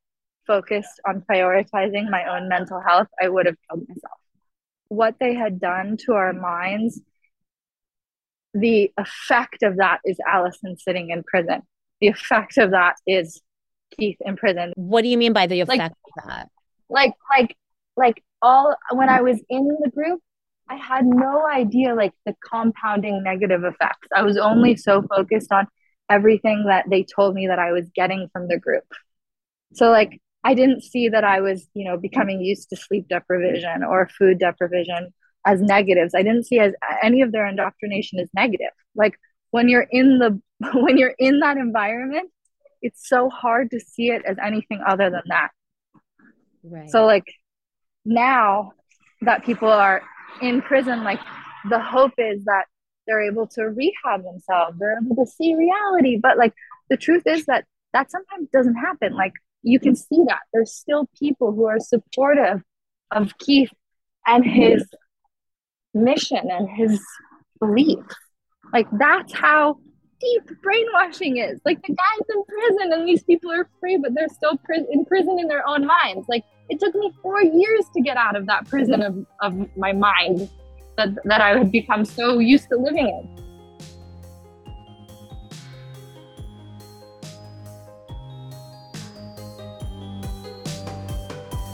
focused 0.47 1.01
on 1.07 1.23
prioritizing 1.31 2.11
my 2.11 2.25
own 2.27 2.49
mental 2.49 2.81
health, 2.81 3.09
I 3.23 3.29
would 3.29 3.47
have 3.47 3.57
killed 3.69 3.89
myself. 3.89 4.19
What 4.89 5.17
they 5.19 5.35
had 5.35 5.61
done 5.61 5.97
to 6.07 6.13
our 6.15 6.33
minds, 6.33 7.01
the 8.55 8.93
effect 8.97 9.63
of 9.63 9.77
that 9.77 10.01
is 10.05 10.19
Allison 10.27 10.77
sitting 10.77 11.11
in 11.11 11.23
prison. 11.23 11.63
The 12.01 12.09
effect 12.09 12.59
of 12.59 12.71
that 12.71 12.97
is 13.07 13.41
Keith 13.97 14.19
in 14.21 14.37
prison. 14.37 14.73
What 14.77 15.03
do 15.03 15.09
you 15.09 15.19
mean 15.19 15.33
by 15.33 15.47
the 15.47 15.61
effect 15.61 15.79
like, 15.79 15.93
of 15.93 16.29
that? 16.29 16.51
Like, 16.89 17.15
like, 17.37 17.57
like 17.97 18.23
all 18.43 18.77
when 18.93 19.09
I 19.09 19.23
was 19.23 19.41
in 19.49 19.67
the 19.83 19.91
group, 19.91 20.21
I 20.69 20.77
had 20.77 21.07
no 21.07 21.47
idea 21.47 21.95
like 21.95 22.13
the 22.25 22.35
compounding 22.45 23.23
negative 23.23 23.65
effects. 23.65 24.09
I 24.15 24.23
was 24.23 24.37
only 24.37 24.77
so 24.77 25.03
focused 25.03 25.53
on 25.53 25.69
everything 26.11 26.65
that 26.67 26.87
they 26.91 27.05
told 27.05 27.35
me 27.35 27.49
that 27.49 27.59
I 27.59 27.73
was 27.73 27.89
getting 27.95 28.29
from 28.33 28.49
the 28.49 28.59
group. 28.59 28.85
So 29.75 29.91
like 29.91 30.21
I 30.47 30.55
didn't 30.55 30.85
see 30.85 31.09
that 31.09 31.25
I 31.25 31.41
was, 31.41 31.69
you 31.75 31.85
know, 31.85 31.97
becoming 31.97 32.41
used 32.41 32.69
to 32.71 32.77
sleep 32.77 33.09
deprivation 33.09 33.83
or 33.83 34.09
food 34.17 34.39
deprivation 34.39 35.13
as 35.45 35.61
negatives. 35.61 36.15
I 36.15 36.23
didn't 36.23 36.45
see 36.45 36.61
as 36.61 36.73
any 37.03 37.21
of 37.23 37.33
their 37.33 37.49
indoctrination 37.49 38.21
as 38.21 38.29
negative. 38.33 38.71
Like 38.95 39.19
when 39.51 39.69
you're 39.69 39.89
in 39.91 40.21
the 40.21 40.41
when 40.73 40.99
you're 40.99 41.17
in 41.19 41.41
that 41.41 41.57
environment, 41.57 42.31
it's 42.81 43.09
so 43.09 43.29
hard 43.29 43.73
to 43.73 43.81
see 43.81 44.11
it 44.11 44.23
as 44.25 44.37
anything 44.41 44.81
other 44.87 45.11
than 45.11 45.25
that. 45.27 45.51
Right. 46.63 46.91
So 46.91 47.07
like 47.07 47.27
now 48.05 48.71
that 49.23 49.45
people 49.45 49.69
are 49.69 50.03
in 50.41 50.63
prison, 50.63 51.03
like 51.03 51.21
the 51.69 51.81
hope 51.81 52.13
is 52.19 52.45
that 52.45 52.67
they're 53.09 53.29
able 53.29 53.49
to 53.49 53.63
rehab 53.65 54.23
themselves, 54.23 54.79
they're 54.79 55.01
able 55.03 55.17
to 55.25 55.29
see 55.29 55.57
reality. 55.57 56.21
But 56.23 56.39
like 56.39 56.55
the 56.89 56.97
truth 56.97 57.25
is 57.27 57.47
that 57.47 57.65
that 57.93 58.13
sometimes 58.13 58.49
doesn't 58.53 58.77
happen. 58.77 59.13
Like 59.13 59.33
you 59.67 59.81
can 59.81 59.97
see 59.97 60.23
that 60.29 60.39
there's 60.53 60.73
still 60.73 61.09
people 61.19 61.53
who 61.53 61.67
are 61.67 61.81
supportive 61.81 62.63
of 63.11 63.37
Keith 63.39 63.73
and 64.25 64.45
his 64.45 64.89
mission 65.93 66.51
and 66.51 66.71
his 66.71 67.03
beliefs. 67.59 68.15
Like 68.73 68.87
that's 68.93 69.33
how 69.33 69.79
deep 70.21 70.63
brainwashing 70.63 71.39
is. 71.39 71.61
Like 71.65 71.83
the 71.83 71.95
guy's 71.95 72.27
in 72.33 72.45
prison 72.45 72.93
and 72.93 73.09
these 73.09 73.25
people 73.25 73.51
are 73.51 73.69
free, 73.81 73.97
but 73.97 74.15
they're 74.15 74.29
still 74.29 74.57
pri- 74.59 74.87
in 74.91 75.05
prison 75.05 75.39
in 75.41 75.49
their 75.49 75.67
own 75.67 75.85
minds. 75.85 76.27
Like 76.29 76.45
it 76.69 76.79
took 76.79 76.95
me 76.95 77.13
four 77.21 77.43
years 77.43 77.87
to 77.95 78.01
get 78.01 78.17
out 78.17 78.37
of 78.37 78.47
that 78.47 78.69
prison 78.69 79.03
of, 79.03 79.27
of 79.41 79.77
my 79.77 79.93
mind 79.93 80.49
that, 80.97 81.09
that 81.25 81.41
I 81.41 81.59
had 81.59 81.73
become 81.73 82.05
so 82.05 82.39
used 82.39 82.69
to 82.69 82.77
living 82.77 83.09
in. 83.09 83.46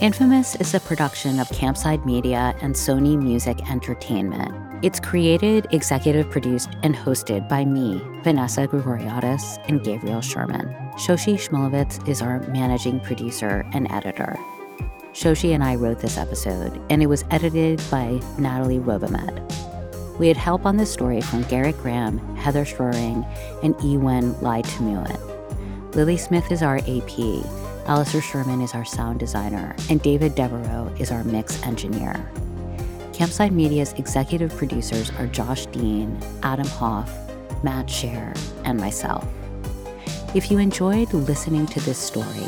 Infamous 0.03 0.55
is 0.55 0.73
a 0.73 0.81
production 0.81 1.39
of 1.39 1.47
Campside 1.51 2.05
Media 2.05 2.53
and 2.59 2.75
Sony 2.75 3.17
Music 3.17 3.71
Entertainment. 3.71 4.53
It's 4.83 4.99
created, 4.99 5.65
executive 5.71 6.29
produced, 6.29 6.71
and 6.83 6.93
hosted 6.93 7.47
by 7.47 7.63
me, 7.63 8.01
Vanessa 8.21 8.67
Grigoriadis, 8.67 9.63
and 9.69 9.81
Gabriel 9.81 10.19
Sherman. 10.19 10.67
Shoshi 10.97 11.35
Shmulevitz 11.35 12.05
is 12.05 12.21
our 12.21 12.41
managing 12.49 12.99
producer 12.99 13.65
and 13.71 13.89
editor. 13.93 14.35
Shoshi 15.13 15.53
and 15.53 15.63
I 15.63 15.75
wrote 15.75 15.99
this 15.99 16.17
episode, 16.17 16.81
and 16.89 17.01
it 17.01 17.07
was 17.07 17.23
edited 17.31 17.81
by 17.89 18.19
Natalie 18.37 18.79
Robehmed. 18.79 19.39
We 20.19 20.27
had 20.27 20.35
help 20.35 20.65
on 20.65 20.75
this 20.75 20.91
story 20.91 21.21
from 21.21 21.43
Garrett 21.43 21.77
Graham, 21.77 22.19
Heather 22.35 22.65
Schroering, 22.65 23.25
and 23.63 23.73
Ewen 23.81 24.37
Lai 24.41 24.63
Tumuin. 24.63 25.95
Lily 25.95 26.17
Smith 26.17 26.51
is 26.51 26.61
our 26.61 26.79
AP, 26.79 27.62
Alistair 27.85 28.21
Sherman 28.21 28.61
is 28.61 28.73
our 28.73 28.85
sound 28.85 29.19
designer, 29.19 29.75
and 29.89 30.01
David 30.01 30.35
Devereaux 30.35 30.89
is 30.99 31.11
our 31.11 31.25
mix 31.25 31.61
engineer. 31.63 32.13
Campside 33.11 33.51
Media's 33.51 33.91
executive 33.93 34.55
producers 34.55 35.11
are 35.19 35.27
Josh 35.27 35.65
Dean, 35.65 36.17
Adam 36.43 36.67
Hoff, 36.67 37.11
Matt 37.61 37.87
Shaer, 37.87 38.33
and 38.63 38.79
myself. 38.79 39.27
If 40.33 40.49
you 40.49 40.59
enjoyed 40.59 41.13
listening 41.13 41.65
to 41.67 41.81
this 41.81 41.97
story, 41.97 42.47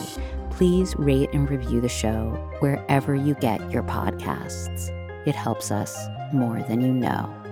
please 0.51 0.95
rate 0.95 1.29
and 1.33 1.49
review 1.49 1.81
the 1.81 1.89
show 1.89 2.29
wherever 2.59 3.13
you 3.13 3.33
get 3.35 3.69
your 3.69 3.83
podcasts. 3.83 4.89
It 5.27 5.35
helps 5.35 5.69
us 5.69 5.97
more 6.31 6.61
than 6.63 6.79
you 6.79 6.93
know. 6.93 7.44